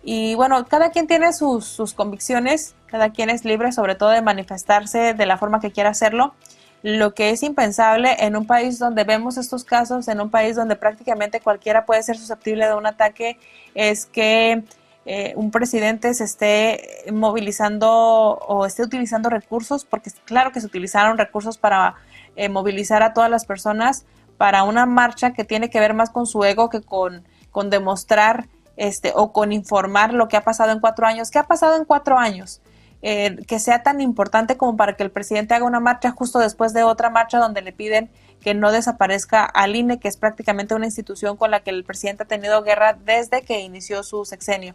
[0.04, 4.22] Y bueno, cada quien tiene sus, sus convicciones, cada quien es libre sobre todo de
[4.22, 6.36] manifestarse de la forma que quiera hacerlo.
[6.82, 10.76] Lo que es impensable en un país donde vemos estos casos, en un país donde
[10.76, 13.40] prácticamente cualquiera puede ser susceptible de un ataque,
[13.74, 14.64] es que
[15.06, 21.18] eh, un presidente se esté movilizando o esté utilizando recursos, porque claro que se utilizaron
[21.18, 21.96] recursos para
[22.36, 24.06] eh, movilizar a todas las personas
[24.38, 28.48] para una marcha que tiene que ver más con su ego que con, con demostrar
[28.78, 31.32] este, o con informar lo que ha pasado en cuatro años.
[31.32, 32.62] ¿Qué ha pasado en cuatro años?
[33.02, 36.72] Eh, que sea tan importante como para que el presidente haga una marcha justo después
[36.74, 38.10] de otra marcha donde le piden
[38.44, 42.24] que no desaparezca al INE, que es prácticamente una institución con la que el presidente
[42.24, 44.74] ha tenido guerra desde que inició su sexenio.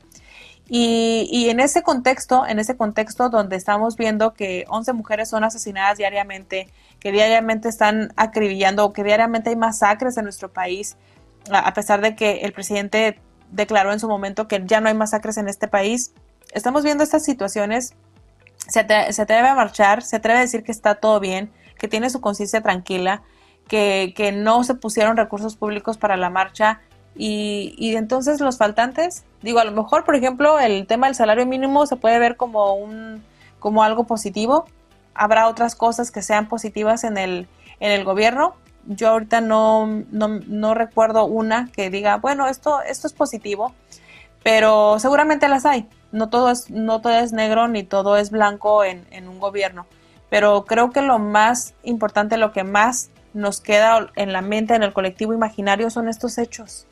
[0.71, 5.45] Y, y, en ese contexto, en ese contexto donde estamos viendo que 11 mujeres son
[5.45, 6.69] asesinadas diariamente,
[7.01, 10.97] que diariamente están acribillando que diariamente hay masacres en nuestro país,
[11.51, 13.19] a pesar de que el presidente
[13.51, 16.13] declaró en su momento que ya no hay masacres en este país,
[16.53, 17.95] estamos viendo estas situaciones,
[18.69, 22.11] se, se atreve a marchar, se atreve a decir que está todo bien, que tiene
[22.11, 23.23] su conciencia tranquila,
[23.69, 26.81] que, no se pusieron recursos públicos para la marcha
[27.15, 31.87] y, entonces los faltantes, digo, a lo mejor, por ejemplo, el tema del salario mínimo
[31.87, 33.23] se puede ver como un
[33.59, 34.67] como algo positivo.
[35.15, 37.49] Habrá otras cosas que sean positivas en el,
[37.81, 38.55] en el gobierno.
[38.87, 43.75] Yo ahorita no, no, no recuerdo una que diga, bueno, esto, esto es positivo,
[44.45, 45.89] pero seguramente las hay.
[46.13, 49.87] No todo es, no todo es negro ni todo es blanco en un gobierno.
[50.31, 54.83] Pero creo que lo más importante, lo que más nos queda en la mente, en
[54.83, 56.87] el colectivo imaginario, son estos hechos.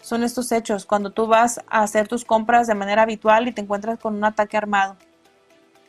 [0.00, 0.84] Son estos hechos.
[0.84, 4.24] Cuando tú vas a hacer tus compras de manera habitual y te encuentras con un
[4.24, 4.96] ataque armado.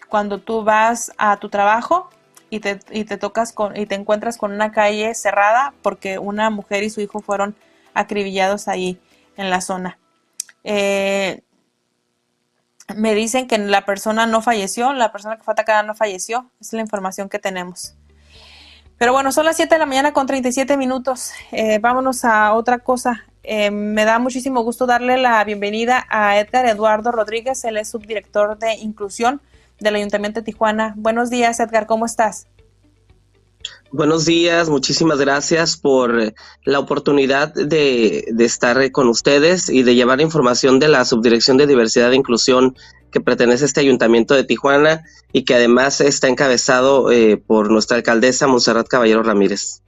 [0.07, 2.09] Cuando tú vas a tu trabajo
[2.49, 6.49] y te, y te tocas con, y te encuentras con una calle cerrada porque una
[6.49, 7.55] mujer y su hijo fueron
[7.93, 8.99] acribillados ahí
[9.35, 9.97] en la zona.
[10.63, 11.41] Eh,
[12.95, 16.73] me dicen que la persona no falleció, la persona que fue atacada no falleció, es
[16.73, 17.95] la información que tenemos.
[18.97, 21.31] Pero bueno, son las 7 de la mañana con 37 minutos.
[21.51, 23.25] Eh, vámonos a otra cosa.
[23.43, 28.57] Eh, me da muchísimo gusto darle la bienvenida a Edgar Eduardo Rodríguez, él es subdirector
[28.57, 29.41] de inclusión
[29.81, 30.93] del Ayuntamiento de Tijuana.
[30.95, 32.47] Buenos días, Edgar, ¿cómo estás?
[33.91, 36.33] Buenos días, muchísimas gracias por
[36.63, 41.67] la oportunidad de, de, estar con ustedes y de llevar información de la Subdirección de
[41.67, 42.75] Diversidad e Inclusión
[43.13, 47.95] que pertenece a este ayuntamiento de Tijuana y que además está encabezado eh, por nuestra
[47.95, 49.83] alcaldesa Monserrat Caballero Ramírez.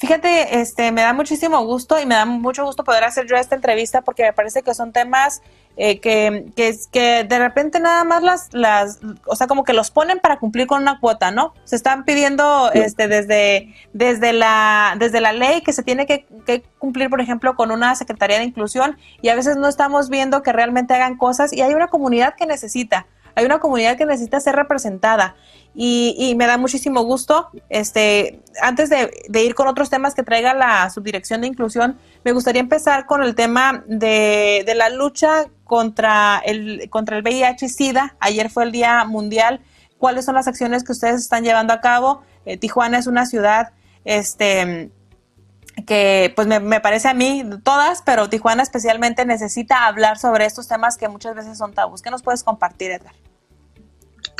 [0.00, 3.54] Fíjate, este, me da muchísimo gusto y me da mucho gusto poder hacer yo esta
[3.54, 5.42] entrevista porque me parece que son temas
[5.76, 9.90] eh, que, que, que, de repente nada más las, las, o sea, como que los
[9.90, 11.52] ponen para cumplir con una cuota, ¿no?
[11.64, 16.62] Se están pidiendo este, desde, desde, la, desde la ley que se tiene que, que,
[16.78, 20.52] cumplir, por ejemplo, con una Secretaría de Inclusión y a veces no estamos viendo que
[20.54, 24.56] realmente hagan cosas y hay una comunidad que necesita hay una comunidad que necesita ser
[24.56, 25.36] representada
[25.74, 27.48] y, me da muchísimo gusto.
[27.68, 32.60] Este, antes de, ir con otros temas que traiga la subdirección de inclusión, me gustaría
[32.60, 38.16] empezar con el tema de, la lucha contra el, contra el VIH y SIDA.
[38.20, 39.60] Ayer fue el Día Mundial.
[39.98, 42.22] ¿Cuáles son las acciones que ustedes están llevando a cabo?
[42.46, 43.72] Eh, Tijuana es una ciudad
[44.04, 44.90] este,
[45.86, 50.66] que pues me, me, parece a mí todas, pero Tijuana especialmente necesita hablar sobre estos
[50.66, 52.02] temas que muchas veces son tabús.
[52.02, 53.14] ¿Qué nos puedes compartir, Edgar?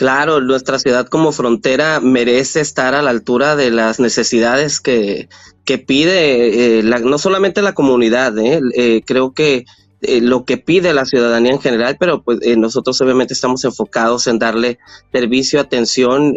[0.01, 5.29] Claro, nuestra ciudad como frontera merece estar a la altura de las necesidades que,
[5.67, 9.67] que pide eh, la, no solamente la comunidad, eh, eh, creo que
[10.01, 14.27] eh, lo que pide la ciudadanía en general, pero pues eh, nosotros obviamente estamos enfocados
[14.27, 14.79] en darle
[15.13, 16.35] servicio, atención,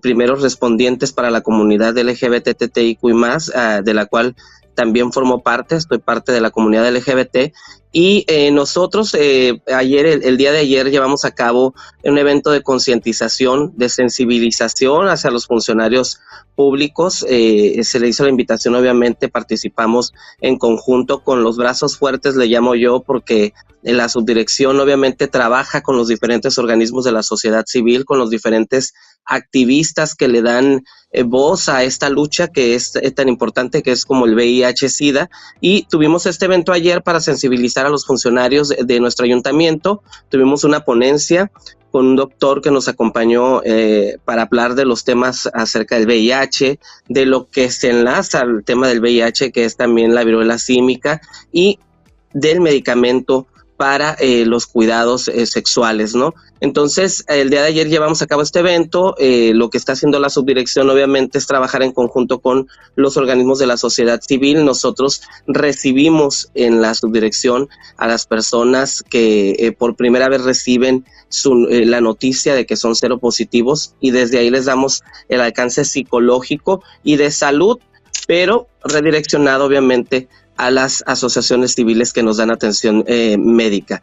[0.00, 4.36] primeros respondientes para la comunidad LGBTTIQ y más, ah, de la cual
[4.74, 7.52] también formo parte, estoy parte de la comunidad LGBT
[7.96, 12.60] y eh, nosotros eh, ayer, el, día de ayer, llevamos a cabo un evento de
[12.60, 16.18] concientización, de sensibilización hacia los funcionarios
[16.56, 17.24] públicos.
[17.28, 22.46] Eh, se le hizo la invitación, obviamente, participamos en conjunto con los brazos fuertes, le
[22.46, 28.04] llamo yo, porque la subdirección obviamente trabaja con los diferentes organismos de la sociedad civil,
[28.04, 28.92] con los diferentes
[29.24, 34.04] activistas que le dan eh, voz a esta lucha que es, tan importante que es
[34.04, 35.30] como el VIH-Sida.
[35.60, 40.02] Y tuvimos este evento ayer para sensibilizar a los funcionarios de, nuestro ayuntamiento.
[40.28, 41.50] Tuvimos una ponencia
[41.92, 46.80] con un doctor que nos acompañó eh, para hablar de los temas acerca del VIH,
[47.08, 51.20] de lo que se enlaza al tema del VIH, que es también la viruela símica,
[51.52, 51.78] y
[52.32, 53.46] del medicamento
[53.76, 56.34] para eh, los cuidados eh, sexuales, ¿no?
[56.60, 59.16] Entonces, el día de ayer llevamos a cabo este evento.
[59.18, 63.58] Eh, lo que está haciendo la subdirección, obviamente, es trabajar en conjunto con los organismos
[63.58, 64.64] de la sociedad civil.
[64.64, 67.68] Nosotros recibimos en la subdirección
[67.98, 71.04] a las personas que por primera vez reciben
[71.68, 76.82] la noticia de que son cero positivos y desde ahí les damos el alcance psicológico
[77.02, 77.78] y de salud,
[78.26, 84.02] pero redireccionado, obviamente, a las asociaciones civiles que nos dan atención eh, médica.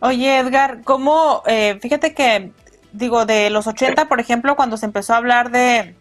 [0.00, 2.52] Oye, Edgar, ¿cómo, eh, fíjate que,
[2.92, 5.94] digo, de los 80, por ejemplo, cuando se empezó a hablar de,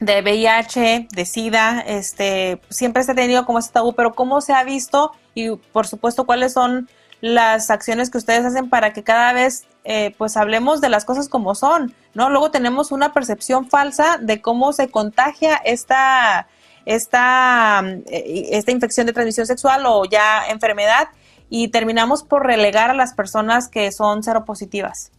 [0.00, 4.52] de VIH, de SIDA, este, siempre se ha tenido como ese tabú, pero ¿cómo se
[4.52, 5.12] ha visto?
[5.34, 6.88] Y, por supuesto, ¿cuáles son
[7.20, 11.28] las acciones que ustedes hacen para que cada vez eh, pues hablemos de las cosas
[11.28, 12.28] como son, ¿no?
[12.28, 16.48] Luego tenemos una percepción falsa de cómo se contagia esta
[16.86, 21.08] esta, eh, esta infección de transmisión sexual o ya enfermedad
[21.50, 25.12] y terminamos por relegar a las personas que son seropositivas.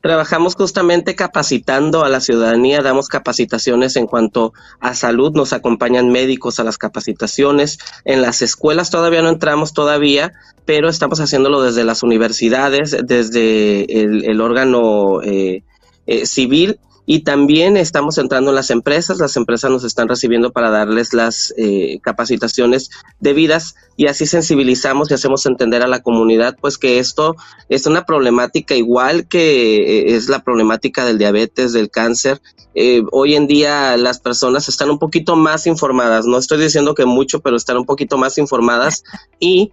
[0.00, 6.60] Trabajamos justamente capacitando a la ciudadanía, damos capacitaciones en cuanto a salud, nos acompañan médicos
[6.60, 7.78] a las capacitaciones.
[8.04, 10.32] En las escuelas todavía no entramos todavía,
[10.64, 15.64] pero estamos haciéndolo desde las universidades, desde el, órgano eh,
[16.06, 20.70] eh, civil y también estamos entrando en las empresas, las empresas nos están recibiendo para
[20.70, 26.76] darles las eh, capacitaciones debidas y así sensibilizamos y hacemos entender a la comunidad pues
[26.76, 27.36] que esto
[27.68, 32.42] es una problemática igual que eh, es la problemática del diabetes, del cáncer.
[32.74, 37.06] Eh, hoy en día las personas están un poquito más informadas, no estoy diciendo que
[37.06, 39.04] mucho, pero están un poquito más informadas
[39.38, 39.70] y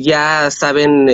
[0.00, 1.06] ya saben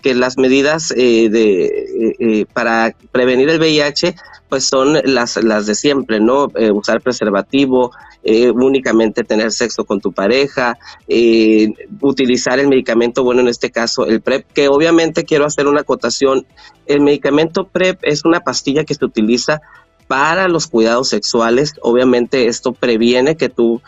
[0.00, 4.14] que las medidas de, para prevenir el VIH
[4.48, 6.48] pues son las, las de siempre, ¿no?
[6.56, 7.92] Eh, usar preservativo,
[8.24, 11.68] eh, únicamente tener sexo con tu pareja, eh,
[12.00, 16.46] utilizar el medicamento, bueno, en este caso el PrEP, que obviamente quiero hacer una acotación,
[16.86, 19.60] el medicamento PrEP es una pastilla que se utiliza
[20.08, 21.74] para los cuidados sexuales.
[21.82, 23.80] Obviamente esto previene que tú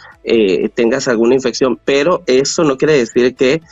[0.74, 3.62] tengas alguna infección, pero eso no quiere decir que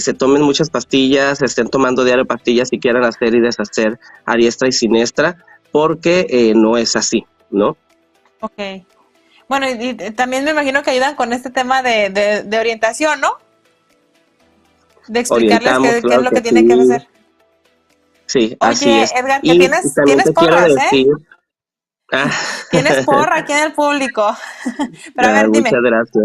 [0.00, 4.68] se tomen muchas pastillas, estén tomando diario pastillas y quieran hacer y deshacer a diestra
[4.68, 5.36] y siniestra
[5.70, 7.76] porque eh, no es así, ¿no?
[8.40, 8.84] Ok.
[9.48, 12.10] Bueno, y, también me imagino que ayudan con este tema de,
[12.44, 13.32] de, orientación, ¿no?
[15.06, 17.08] De explicarles qué, es lo que, tienen que hacer.
[18.26, 19.12] Sí, así es.
[19.12, 21.06] Edgar, que tienes, tienes porras, ¿eh?
[22.12, 22.30] Ah.
[22.70, 24.36] Tienes porra aquí en el público.
[25.14, 25.70] Pero a ver, dime.
[25.70, 26.24] Muchas gracias.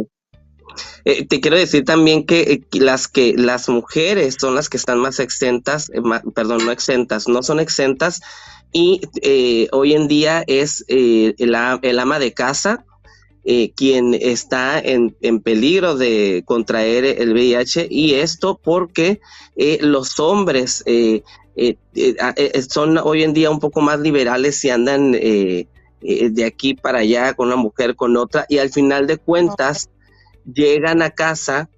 [1.05, 4.99] Eh, te quiero decir también que eh, las que las mujeres son las que están
[4.99, 5.91] más exentas,
[6.33, 8.21] perdón, no exentas, no son exentas
[8.73, 11.53] y eh, hoy en día es eh, el,
[11.99, 12.83] ama de casa
[13.45, 15.11] eh, quien está en,
[15.41, 19.21] peligro de contraer el VIH y esto porque
[19.81, 20.83] los hombres
[22.69, 25.13] son hoy en día un poco más liberales y andan
[26.03, 29.89] de aquí para allá con una mujer, con otra y al final de cuentas
[30.45, 31.69] llegan a casa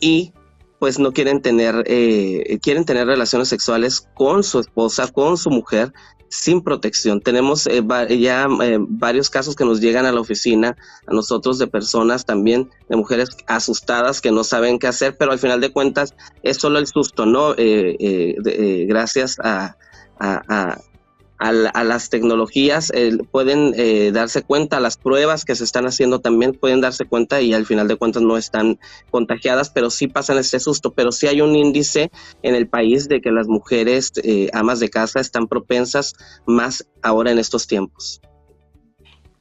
[0.00, 0.32] y
[0.78, 5.94] pues no quieren tener, eh, quieren tener relaciones sexuales con su esposa, con su mujer,
[6.28, 7.22] sin protección.
[7.22, 7.82] Tenemos eh,
[8.20, 10.76] ya eh, varios casos que nos llegan a la oficina,
[11.06, 15.38] a nosotros de personas también, de mujeres asustadas que no saben qué hacer, pero al
[15.38, 17.54] final de cuentas es solo el susto, ¿no?
[17.56, 19.76] gracias a,
[21.38, 26.80] las tecnologías eh, pueden eh, darse cuenta, las pruebas que se están haciendo también pueden
[26.80, 28.78] darse cuenta y al final de cuentas no están
[29.10, 32.10] contagiadas, pero sí pasan ese susto, pero sí hay un índice
[32.42, 36.14] en el país de que las mujeres eh, amas de casa están propensas
[36.46, 38.20] más ahora en estos tiempos.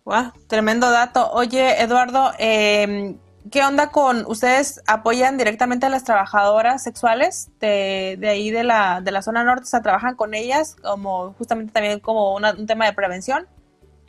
[0.05, 1.31] Wow, tremendo dato.
[1.31, 3.17] Oye, Eduardo, em,
[3.51, 9.01] ¿qué onda con ustedes apoyan directamente a las trabajadoras sexuales de, de ahí de la,
[9.01, 9.63] de la zona norte?
[9.63, 13.47] O sea, ¿trabajan con ellas como justamente también como un tema de prevención?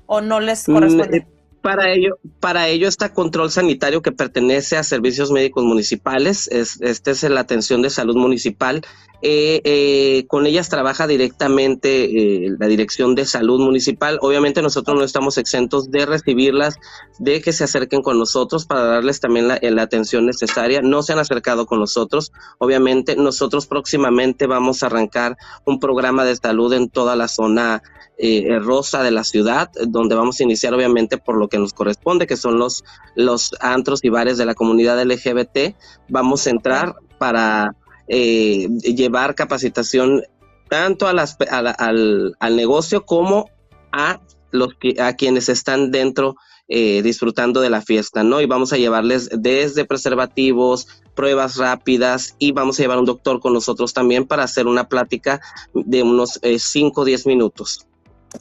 [0.06, 1.16] ¿O no les Mm, corresponde?
[1.16, 1.27] eh,
[1.61, 6.48] Para ello, para ello está control sanitario que pertenece a servicios médicos municipales.
[6.48, 8.82] Es, este es la atención de salud municipal.
[9.23, 14.19] Eh, eh, con ellas trabaja directamente eh, la dirección de salud municipal.
[14.20, 16.77] Obviamente nosotros no estamos exentos de recibirlas,
[17.19, 20.82] de que se acerquen con nosotros para darles también la, atención necesaria.
[20.82, 22.32] No se han acercado con nosotros.
[22.59, 27.82] Obviamente nosotros próximamente vamos a arrancar un programa de salud en toda la zona
[28.16, 32.27] eh, rosa de la ciudad, donde vamos a iniciar obviamente por lo que nos corresponde,
[32.27, 32.85] que son los,
[33.16, 35.74] los antros y bares de la comunidad LGBT.
[36.09, 37.74] Vamos a entrar para
[38.09, 40.23] eh, llevar capacitación
[40.69, 43.51] tanto a las, a la- al, al negocio como
[43.93, 44.21] a
[44.51, 46.37] los que, a quienes están dentro
[46.69, 48.41] eh, disfrutando de la fiesta, ¿no?
[48.41, 53.53] Y vamos a llevarles desde preservativos, pruebas rápidas y vamos a llevar un doctor con
[53.53, 55.41] nosotros también para hacer una plática
[55.75, 57.87] de unos 5 o 10 minutos.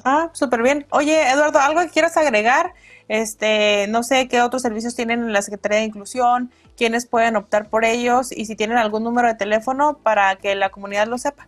[0.05, 0.87] Ah, súper bien.
[0.89, 2.73] Oye, Eduardo, ¿algo que quieras agregar?
[3.09, 7.69] Este, no sé qué otros servicios tienen en la Secretaría de Inclusión, quiénes pueden optar
[7.69, 11.47] por ellos y si tienen algún número de teléfono para que la comunidad lo sepa.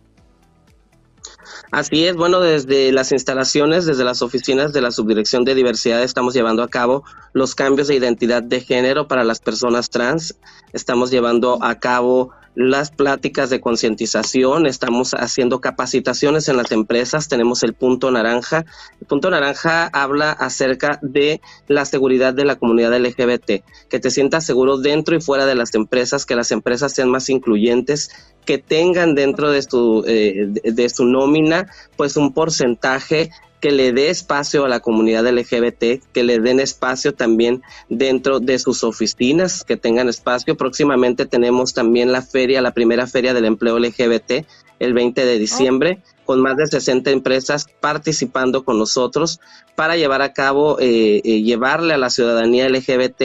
[1.70, 6.34] Así es, bueno, desde las instalaciones, desde las oficinas de la Subdirección de Diversidad estamos
[6.34, 10.36] llevando a cabo los cambios de identidad de género para las personas trans.
[10.72, 17.62] Estamos llevando a cabo las pláticas de concientización, estamos haciendo capacitaciones en las empresas, tenemos
[17.62, 18.64] el punto naranja.
[18.98, 24.46] El punto naranja habla acerca de la seguridad de la comunidad LGBT, que te sientas
[24.46, 28.10] seguro dentro y fuera de las empresas, que las empresas sean más incluyentes,
[28.46, 33.30] que tengan dentro de su, eh, de, de su nómina pues un porcentaje
[33.66, 38.60] que le dé espacio a la comunidad LGBT, que le den espacio también dentro de
[38.60, 40.56] sus oficinas, que tengan espacio.
[40.56, 44.46] Próximamente tenemos también la feria, la primera feria del empleo LGBT,
[44.78, 49.40] el 20 de diciembre, con más de 60 empresas participando con nosotros
[49.74, 53.20] para llevar a cabo, eh, eh, llevarle a la ciudadanía LGBT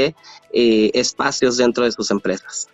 [0.54, 2.68] eh, espacios dentro de sus empresas.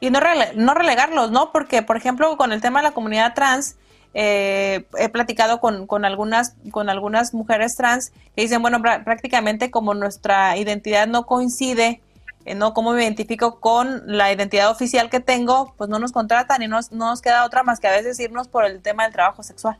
[0.00, 1.52] Y no, rele- no relegarlos, ¿no?
[1.52, 3.76] Porque, por ejemplo, con el tema de la comunidad trans,
[4.14, 9.70] eh, he platicado con, con, algunas, con algunas mujeres trans que dicen, bueno, prá- prácticamente
[9.70, 12.00] como nuestra identidad no coincide,
[12.46, 16.62] eh, no cómo me identifico con la identidad oficial que tengo, pues no nos contratan
[16.62, 19.04] y no, nos- no nos queda otra más que a veces irnos por el tema
[19.04, 19.78] del trabajo sexual.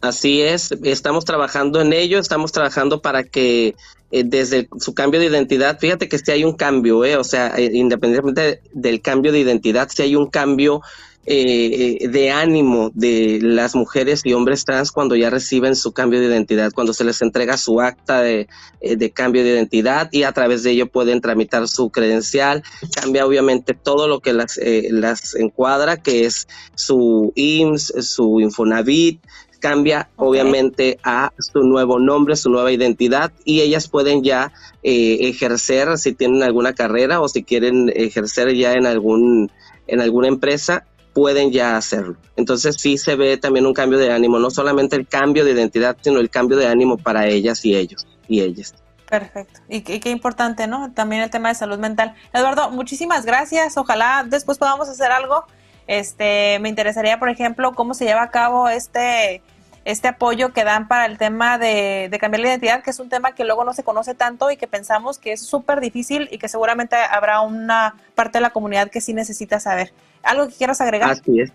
[0.00, 3.76] Así es, estamos trabajando en ello, estamos trabajando para que
[4.10, 7.54] eh, desde su cambio de identidad, fíjate que sí hay un cambio, eh, o sea,
[7.56, 10.80] eh, independientemente del cambio de identidad, sí hay un cambio
[11.24, 16.26] eh, de ánimo de las mujeres y hombres trans cuando ya reciben su cambio de
[16.26, 18.48] identidad, cuando se les entrega su acta de,
[18.80, 22.62] eh, de cambio de identidad y a través de ello pueden tramitar su credencial,
[23.00, 29.20] cambia obviamente todo lo que las, eh, las encuadra, que es su IMSS, su Infonavit,
[29.60, 35.96] cambia obviamente a su nuevo nombre, su nueva identidad y ellas pueden ya eh, ejercer
[35.98, 39.52] si tienen alguna carrera o si quieren ejercer ya en algún
[39.86, 42.16] en alguna empresa pueden ya hacerlo.
[42.36, 45.96] Entonces sí se ve también un cambio de ánimo, no solamente el cambio de identidad,
[46.00, 48.74] sino el cambio de ánimo para ellas y ellos y ellas.
[49.08, 49.60] Perfecto.
[49.68, 50.90] Y, qué- importante, ¿no?
[50.92, 52.14] También el tema de salud mental.
[52.32, 53.76] Eduardo, muchísimas gracias.
[53.76, 55.44] Ojalá después podamos hacer algo.
[55.86, 59.42] Este, me interesaría, por ejemplo, cómo se lleva a cabo este,
[59.84, 63.10] este apoyo que dan para el tema de, de cambiar la identidad, que es un
[63.10, 66.38] tema que luego no se conoce tanto y que pensamos que es súper difícil y
[66.38, 69.92] que seguramente habrá una parte de la comunidad que sí necesita saber.
[70.22, 71.10] ¿Algo que quieras agregar?
[71.10, 71.52] Así es.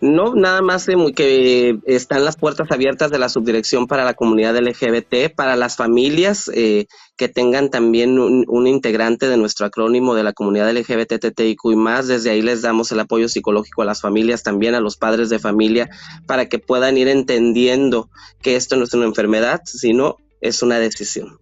[0.00, 4.14] No, nada más de muy- que están las puertas abiertas de la subdirección para la
[4.14, 6.86] comunidad LGBT, para las familias eh,
[7.16, 11.76] que tengan también un, un integrante de nuestro acrónimo de la comunidad LGBT, TTIQ y
[11.76, 12.08] más.
[12.08, 15.38] Desde ahí les damos el apoyo psicológico a las familias, también a los padres de
[15.38, 15.88] familia,
[16.26, 18.10] para que puedan ir entendiendo
[18.40, 21.38] que esto no es una enfermedad, sino es una decisión.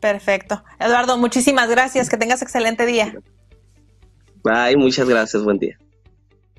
[0.00, 0.62] Perfecto.
[0.78, 2.08] Eduardo, muchísimas gracias.
[2.08, 3.12] Que tengas excelente día.
[4.42, 5.76] Bye, muchas gracias, buen día.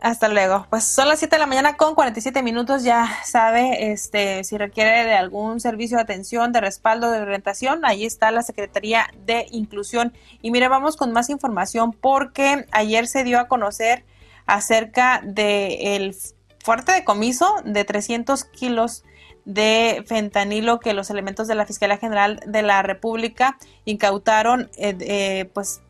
[0.01, 0.65] Hasta luego.
[0.71, 2.83] Pues son las 7 de la mañana con 47 minutos.
[2.83, 8.03] Ya sabe, este, si requiere de algún servicio de atención, de respaldo, de orientación, ahí
[8.05, 10.11] está la Secretaría de Inclusión.
[10.41, 14.03] Y mire, vamos con más información porque ayer se dio a conocer
[14.47, 16.15] acerca del
[16.63, 19.03] fuerte decomiso de 300 kilos
[19.45, 25.45] de fentanilo que los elementos de la Fiscalía General de la República incautaron, eh, eh,
[25.53, 25.81] pues,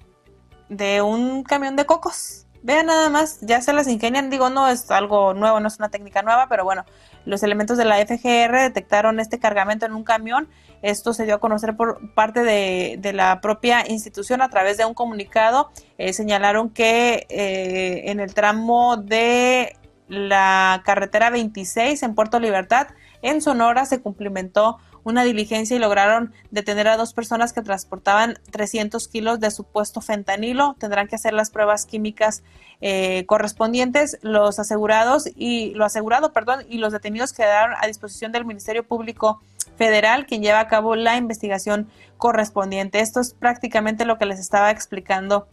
[0.72, 2.48] de un camión de cocos.
[2.64, 5.89] Vean nada más, ya se las ingenian, digo, no es algo nuevo, no es una
[5.89, 6.85] técnica nueva, pero bueno,
[7.26, 10.48] Los elementos de la FGR detectaron este cargamento en un camión.
[10.81, 14.93] Esto se dio a conocer por parte de, la propia institución a través de un
[14.93, 15.72] comunicado.
[15.98, 19.76] Eh, señalaron que eh, en el tramo de
[20.07, 22.88] la carretera 26 en Puerto Libertad,
[23.22, 29.07] en Sonora, se cumplimentó una diligencia y lograron detener a dos personas que transportaban 300
[29.07, 30.76] kilos de supuesto fentanilo.
[30.80, 32.44] Tendrán que hacer las pruebas químicas
[32.82, 34.18] eh, correspondientes.
[34.22, 39.41] Los asegurados y lo asegurado, perdón, y los detenidos quedaron a disposición del Ministerio Público
[39.78, 42.99] Federal, quien lleva a cabo la investigación correspondiente.
[42.99, 45.48] Esto es prácticamente lo que les estaba explicando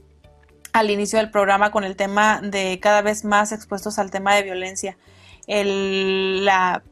[0.72, 4.42] al inicio del programa con el tema de cada vez más expuestos al tema de
[4.42, 4.96] violencia.
[5.46, 6.82] El, la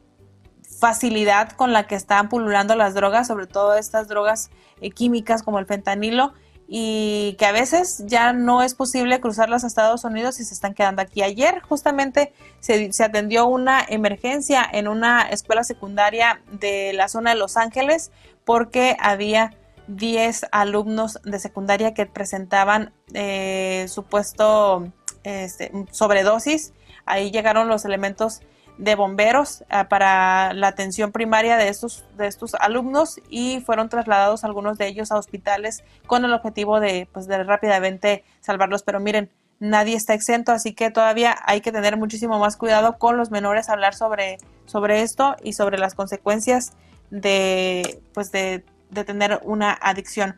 [0.79, 4.49] facilidad con la que están pululando las drogas, sobre todo estas drogas
[4.81, 6.33] eh, químicas como el fentanilo,
[6.69, 10.73] y que a veces ya no es posible cruzarlas a Estados Unidos y se están
[10.73, 11.23] quedando aquí.
[11.23, 17.37] Ayer justamente se, se, atendió una emergencia en una escuela secundaria de la zona de
[17.37, 18.11] Los Ángeles
[18.43, 19.55] porque había
[19.87, 24.91] 10 alumnos de secundaria que presentaban eh, supuesto
[25.23, 26.73] este, sobredosis.
[27.05, 28.41] Ahí llegaron los elementos
[28.77, 34.43] de bomberos eh, para la atención primaria de estos, de estos alumnos y fueron trasladados
[34.43, 38.83] algunos de ellos a hospitales con el objetivo de, pues, de rápidamente salvarlos.
[38.83, 39.29] Pero miren,
[39.59, 43.69] nadie está exento, así que todavía hay que tener muchísimo más cuidado con los menores,
[43.69, 46.73] hablar sobre, sobre esto y sobre las consecuencias
[47.09, 50.37] de, pues de, de tener una adicción.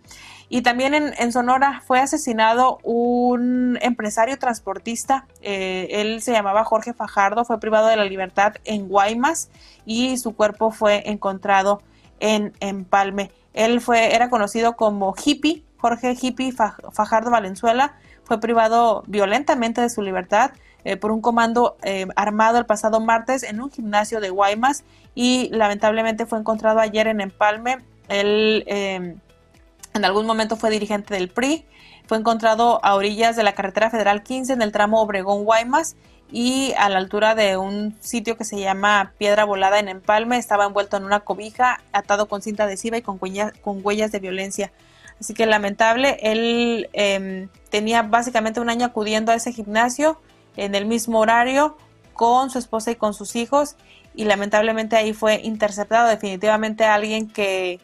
[0.49, 5.27] Y también en, Sonora fue asesinado un empresario transportista.
[5.41, 9.49] Eh, él se llamaba Jorge Fajardo, fue privado de la libertad en Guaymas
[9.85, 11.83] y su cuerpo fue encontrado
[12.19, 13.31] en Empalme.
[13.53, 17.95] Él fue, era conocido como hippie, Jorge Hippie Fajardo Valenzuela.
[18.23, 20.51] Fue privado violentamente de su libertad
[20.83, 25.49] eh, por un comando eh, armado el pasado martes en un gimnasio de Guaymas y
[25.51, 27.79] lamentablemente fue encontrado ayer en Empalme.
[28.09, 31.65] Él en algún momento fue dirigente del PRI.
[32.07, 35.95] Fue encontrado a orillas de la carretera federal 15 en el tramo Obregón-Guaymas
[36.31, 40.37] y a la altura de un sitio que se llama Piedra Volada en Empalme.
[40.37, 44.19] Estaba envuelto en una cobija, atado con cinta adhesiva y con huellas, con huellas de
[44.19, 44.71] violencia.
[45.19, 50.19] Así que lamentable, él em, tenía básicamente un año acudiendo a ese gimnasio
[50.55, 51.77] en el mismo horario
[52.13, 53.75] con su esposa y con sus hijos
[54.15, 57.79] y lamentablemente ahí fue interceptado definitivamente alguien que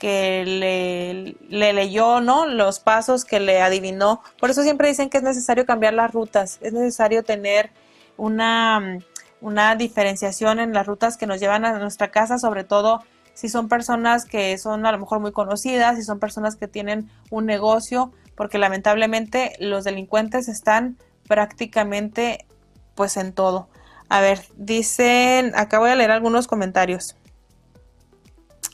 [0.00, 2.46] que le, leyó, ¿no?
[2.46, 4.22] Los pasos que le adivinó.
[4.38, 7.70] Por eso siempre dicen que es necesario cambiar las rutas, es necesario tener
[8.16, 8.98] una,
[9.42, 13.02] una diferenciación en las rutas que nos llevan a nuestra casa, sobre todo
[13.34, 17.10] si son personas que son a lo mejor muy conocidas, si son personas que tienen
[17.30, 20.96] un negocio, porque lamentablemente los delincuentes están
[21.28, 22.46] prácticamente
[22.94, 23.68] pues en todo.
[24.08, 27.16] A ver, dicen, acá voy a leer algunos comentarios.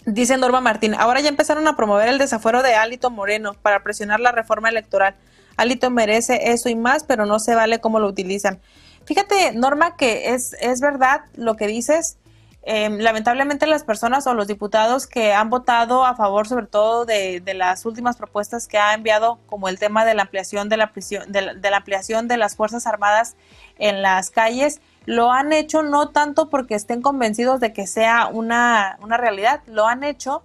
[0.06, 4.20] Dice Norma Martín, ahora ya empezaron a promover el desafuero de Alito Moreno para presionar
[4.20, 5.16] la reforma electoral.
[5.56, 8.60] Alito merece eso y más, pero no se vale cómo lo utilizan.
[9.04, 12.18] Fíjate, Norma, que es, es verdad lo que dices.
[12.62, 17.40] Em, lamentablemente las personas o los diputados que han votado a favor sobre todo de,
[17.54, 21.30] las últimas propuestas que ha enviado como el tema de la ampliación de la, prisión,
[21.30, 23.36] de la ampliación de las Fuerzas Armadas
[23.78, 28.98] en las calles, lo han hecho no tanto porque estén convencidos de que sea una,
[29.16, 30.42] realidad, lo han hecho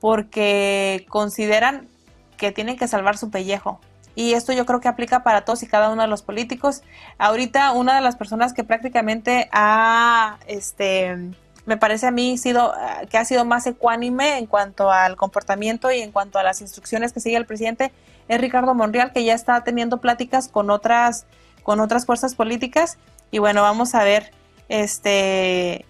[0.00, 1.88] porque consideran
[2.36, 3.80] que tienen que salvar su pellejo.
[4.14, 6.82] Y esto yo creo que aplica para todos y cada uno de los políticos.
[7.16, 11.16] Ahorita una de las personas que prácticamente ha, este,
[11.64, 12.74] me parece a mí sido,
[13.08, 17.14] que ha sido más ecuánime en cuanto al comportamiento y en cuanto a las instrucciones
[17.14, 17.92] que sigue el presidente
[18.28, 21.24] es Ricardo Monreal, que ya está teniendo pláticas con otras,
[21.62, 22.98] con otras fuerzas políticas
[23.32, 24.30] y bueno, vamos a ver
[24.68, 25.84] este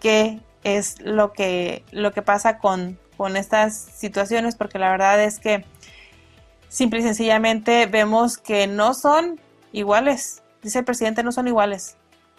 [0.00, 5.40] qué es lo que, lo que pasa con, con estas situaciones, porque la verdad es
[5.40, 5.64] que
[6.68, 9.40] simple y sencillamente vemos que no son
[9.72, 10.42] iguales.
[10.62, 11.96] Dice el presidente, no son iguales,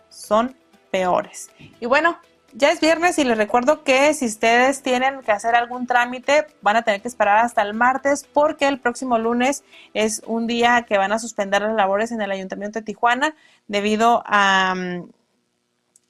[0.10, 0.56] son
[0.90, 1.52] peores.
[1.82, 2.18] Y bueno,
[2.55, 6.75] ya es viernes y les recuerdo que si ustedes tienen que hacer algún trámite, van
[6.75, 9.63] a tener que esperar hasta el martes porque el próximo lunes
[9.93, 13.35] es un día que van a suspender las labores en el Ayuntamiento de Tijuana
[13.67, 14.75] debido a,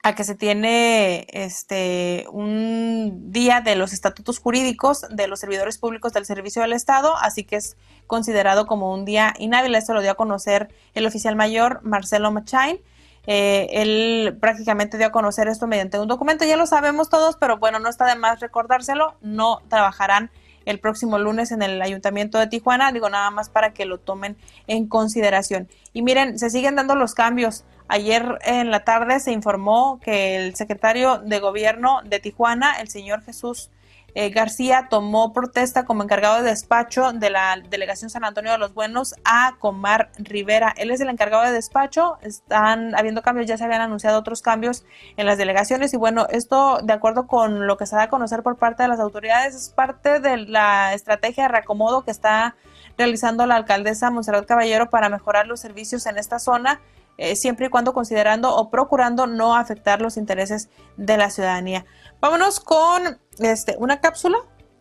[0.04, 6.12] a que se tiene este un día de los estatutos jurídicos de los servidores públicos
[6.12, 9.76] del Servicio del Estado, así que es considerado como un día inhábil.
[9.76, 12.80] Esto lo dio a conocer el oficial mayor Marcelo Machain
[13.26, 17.58] eh, él prácticamente dio a conocer esto mediante un documento, ya lo sabemos todos, pero
[17.58, 20.30] bueno, no está de más recordárselo, no trabajarán
[20.66, 24.38] el próximo lunes en el Ayuntamiento de Tijuana, digo nada más para que lo tomen
[24.68, 25.68] en consideración.
[25.94, 27.66] Y miren, se siguen dando los cambios.
[27.88, 33.24] Ayer en la tarde se informó que el secretario de gobierno de Tijuana, el señor
[33.24, 33.70] Jesús
[34.16, 38.74] eh, García tomó protesta como encargado de despacho de la delegación San Antonio de los
[38.74, 40.74] Buenos a Comar Rivera.
[40.78, 44.86] Él es el encargado de despacho, están habiendo cambios, ya se habían anunciado otros cambios
[45.18, 48.44] en las delegaciones y bueno, esto de acuerdo con lo que se da a conocer
[48.44, 52.56] por parte de las autoridades es parte de la estrategia de reacomodo que está
[52.98, 56.80] realizando la alcaldesa Monserrat Caballero para mejorar los servicios en esta zona.
[57.18, 61.86] Eh, siempre y cuando considerando o procurando no afectar los intereses de la ciudadanía.
[62.20, 64.38] Vámonos con este, una cápsula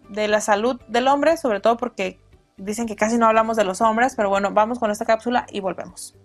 [0.08, 2.18] de la salud del hombre, sobre todo porque
[2.56, 5.60] dicen que casi no hablamos de los hombres, pero bueno, vamos con esta cápsula y
[5.60, 6.16] volvemos.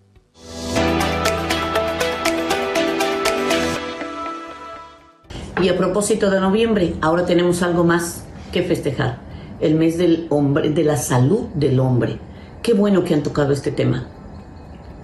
[5.60, 9.18] Y a propósito de noviembre, ahora tenemos algo más que festejar,
[9.60, 12.18] el mes del hombre, de la salud del hombre.
[12.62, 14.06] Qué bueno que han tocado este tema.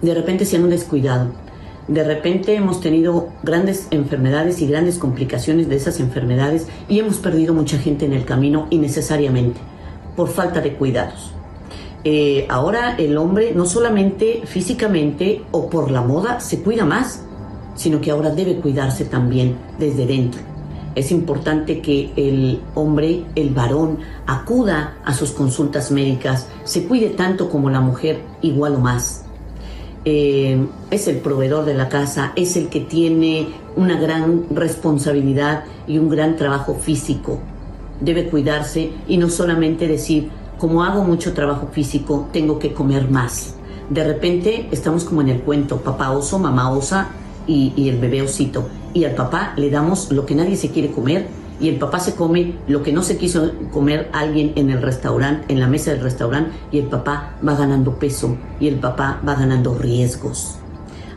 [0.03, 1.31] De repente se han descuidado
[1.89, 7.53] de repente hemos tenido grandes enfermedades y grandes complicaciones de esas enfermedades y hemos perdido
[7.53, 9.61] mucha gente en el camino innecesariamente
[10.17, 11.33] por falta de cuidados.
[12.05, 17.23] Eh, ahora el hombre no solamente físicamente o por la moda se cuida más,
[17.75, 20.41] sino que ahora debe cuidarse también desde dentro.
[20.95, 27.51] Es importante que el hombre, el varón, acuda a sus consultas médicas, se cuide tanto
[27.51, 29.25] como la mujer, igual o más
[30.05, 35.99] eh, es el proveedor de la casa, es el que tiene una gran responsabilidad y
[35.99, 37.39] un gran trabajo físico.
[38.01, 43.55] Debe cuidarse y no solamente decir, como hago mucho trabajo físico, tengo que comer más.
[43.91, 47.09] De repente estamos como en el cuento, papá oso, mamá osa
[47.47, 48.69] y, y el bebé osito.
[48.93, 51.27] Y al papá le damos lo que nadie se quiere comer
[51.61, 55.53] y el papá se come lo que no se quiso comer alguien en el restaurante,
[55.53, 59.35] en la mesa del restaurante, y el papá va ganando peso y el papá va
[59.35, 60.57] ganando riesgos.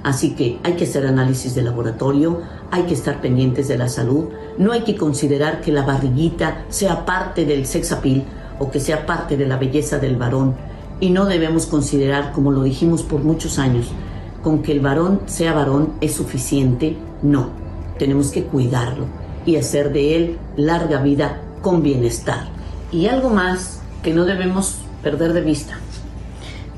[0.04, 2.42] Así que hay que hacer análisis de laboratorio,
[2.72, 4.26] hay que estar pendientes de la salud,
[4.58, 8.24] no hay que considerar que la barriguita sea parte del sex appeal
[8.60, 10.56] o que sea parte de la belleza del varón.
[11.00, 13.88] Y no debemos considerar, como lo dijimos por muchos años,
[14.44, 17.50] con que el varón sea varón es suficiente, no,
[17.98, 22.50] tenemos que cuidarlo y hacer de él larga vida con bienestar.
[22.92, 25.80] Y algo más que no debemos perder de vista.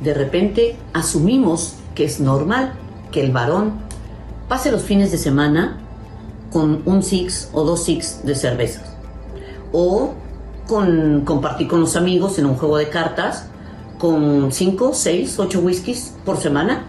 [0.02, 2.74] De repente asumimos que es normal
[3.12, 3.74] que el varón
[4.48, 5.78] pase los fines de semana
[6.54, 8.94] con un six o dos six de cervezas.
[9.74, 10.14] O
[10.68, 13.48] con compartir con los amigos en un juego de cartas
[13.98, 16.84] con cinco, seis, ocho whiskies por semana.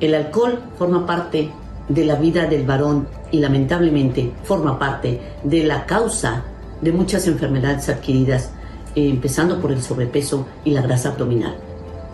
[0.00, 1.50] El alcohol forma parte
[1.88, 6.44] de la vida del varón y lamentablemente forma parte de la causa
[6.80, 8.50] de muchas enfermedades adquiridas,
[8.94, 11.56] eh, empezando por el sobrepeso y la grasa abdominal.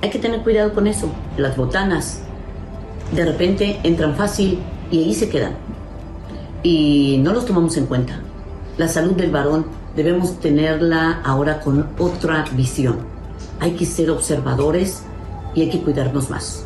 [0.02, 1.08] Hay que tener cuidado con eso.
[1.36, 2.20] Las botanas
[3.12, 4.58] de repente entran fácil
[4.90, 5.54] y ahí se quedan.
[6.62, 8.20] Y no los tomamos en cuenta.
[8.76, 12.98] La salud del varón debemos tenerla ahora con otra visión.
[13.60, 15.02] Hay que ser observadores
[15.54, 16.64] y hay que cuidarnos más.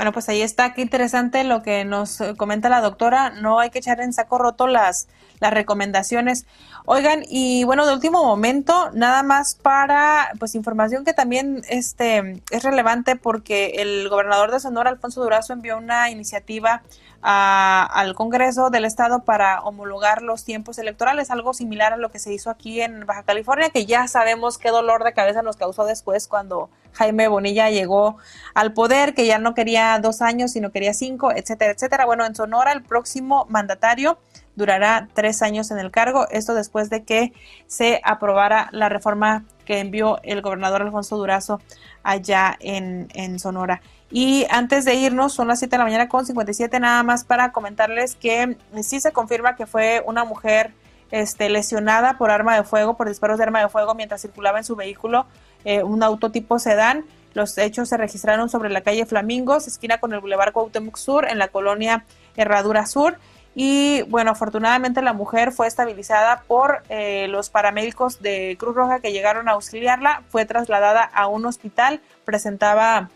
[0.00, 3.28] Bueno, pues ahí está, qué interesante lo que nos comenta la doctora.
[3.28, 5.08] No hay que echar en saco roto las,
[5.40, 6.46] las recomendaciones.
[6.84, 12.62] Oigan, y bueno, de último momento, nada más para pues información que también este es
[12.62, 16.82] relevante porque el gobernador de Sonora, Alfonso Durazo, envió una iniciativa
[17.22, 22.32] al Congreso del Estado para homologar los tiempos electorales, algo similar a lo que se
[22.32, 26.28] hizo aquí en Baja California, que ya sabemos qué dolor de cabeza nos causó después
[26.28, 28.16] cuando Jaime Bonilla llegó
[28.54, 32.06] al poder, que ya no quería dos años, sino quería cinco, etcétera, etcétera.
[32.06, 34.18] Bueno, en Sonora el próximo mandatario
[34.60, 37.32] durará tres años en el cargo, esto después de que
[37.66, 41.60] se aprobara la reforma que envió el gobernador Alfonso Durazo
[42.02, 43.80] allá en, Sonora.
[44.10, 47.52] Y antes de irnos, son las 7 de la mañana con 57, nada más para
[47.52, 50.72] comentarles que sí se confirma que fue una mujer
[51.10, 54.64] este, lesionada por arma de fuego, por disparos de arma de fuego mientras circulaba en
[54.64, 55.26] su vehículo,
[55.64, 57.04] eh, un auto tipo sedán.
[57.32, 61.38] Los hechos se registraron sobre la calle Flamingos, esquina con el Boulevard Cuauhtémoc Sur, en
[61.38, 62.04] la colonia
[62.36, 63.18] Herradura Sur.
[63.54, 69.12] Y bueno, afortunadamente la mujer fue estabilizada por eh, los paramédicos de Cruz Roja que
[69.12, 70.22] llegaron a auxiliarla.
[70.28, 73.10] Fue trasladada a un hospital, presentaba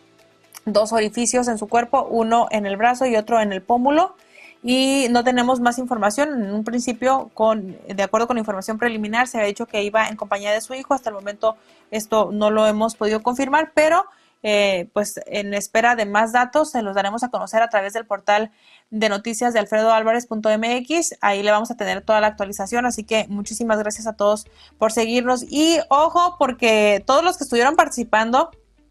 [0.67, 4.17] dos orificios en su cuerpo, uno en el brazo y otro en el pómulo.
[4.63, 6.43] Y no tenemos más información.
[6.43, 10.17] En un principio, con, de acuerdo con información preliminar, se ha dicho que iba en
[10.17, 10.95] compañía de su hijo.
[10.95, 11.57] Hasta el momento
[11.91, 14.07] esto no lo hemos podido confirmar, pero
[14.47, 18.05] eh, pues en espera de más datos, se los daremos a conocer a través del
[18.05, 18.51] portal
[18.95, 21.17] de noticias de alfredoalvarez.mx.
[21.21, 22.87] Ahí le vamos a tener toda la actualización.
[22.87, 24.47] Así que muchísimas gracias a todos
[24.79, 25.45] por seguirnos.
[25.49, 28.51] Y ojo, porque todos los que estuvieron participando,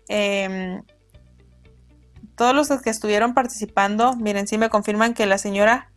[0.10, 0.82] eh,
[2.36, 5.90] todos los que estuvieron participando, miren, sí me confirman que la señora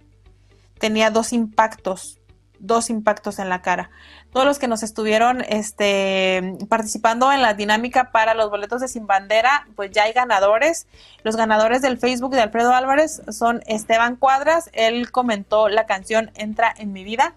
[0.78, 2.20] tenía dos impactos,
[2.58, 3.90] dos impactos en la cara.
[4.32, 9.06] Todos los que nos estuvieron este, participando en la dinámica para los boletos de Sin
[9.06, 10.86] Bandera, pues ya hay ganadores.
[11.22, 14.70] Los ganadores del Facebook de Alfredo Álvarez son Esteban Cuadras.
[14.72, 17.34] Él comentó la canción Entra en mi vida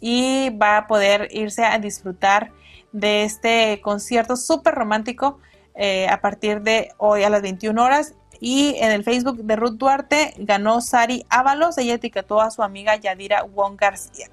[0.00, 2.50] y va a poder irse a disfrutar
[2.92, 5.38] de este concierto súper romántico
[5.74, 8.14] eh, a partir de hoy a las 21 horas.
[8.40, 11.76] Y en el Facebook de Ruth Duarte ganó Sari Ábalos.
[11.78, 14.28] Ella etiquetó a su amiga Yadira Wong García.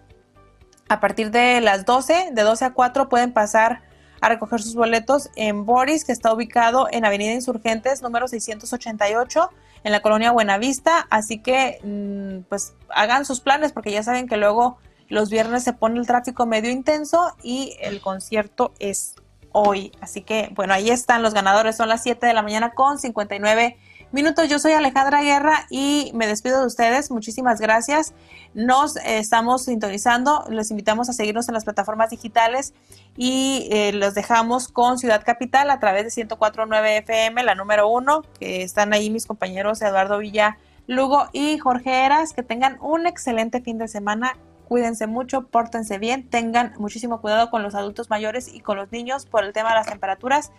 [0.90, 3.82] A partir de las 12, de 12 a 4, pueden pasar
[4.22, 9.50] a recoger sus boletos en Boris, que está ubicado en Avenida Insurgentes, número 688,
[9.84, 11.08] en la colonia Buenavista.
[11.10, 14.78] Así que, mm, pues, hagan sus planes, porque ya saben que luego
[15.10, 19.16] los viernes se pone el tráfico medio intenso y el concierto es
[19.52, 19.92] hoy.
[20.02, 21.78] Así que, bueno, ahí están los ganadores.
[21.78, 23.78] Son las 7 de la mañana con 59
[24.12, 24.48] minutos.
[24.48, 27.12] Yo soy Alejandra Guerra y me despido de ustedes.
[27.12, 28.14] Muchísimas gracias.
[28.54, 30.46] Nos eh, estamos sintonizando.
[30.50, 32.74] Les invitamos a seguirnos en las plataformas digitales
[33.16, 38.24] y eh, los dejamos con Ciudad Capital a través de 104.9 FM, la número uno,
[38.40, 40.58] que están ahí mis compañeros Eduardo Villa
[40.88, 42.34] Lugo y Jorge Eras.
[42.34, 44.38] Que tengan un excelente fin de semana.
[44.68, 49.26] Cuídense mucho, pórtense bien, tengan muchísimo cuidado con los adultos mayores y con los niños
[49.26, 50.52] por el tema de las temperaturas.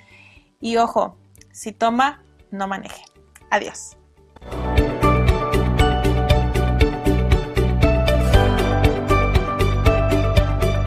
[0.63, 1.17] Y ojo,
[1.53, 3.08] si toma, no maneje.
[3.51, 3.98] Adiós.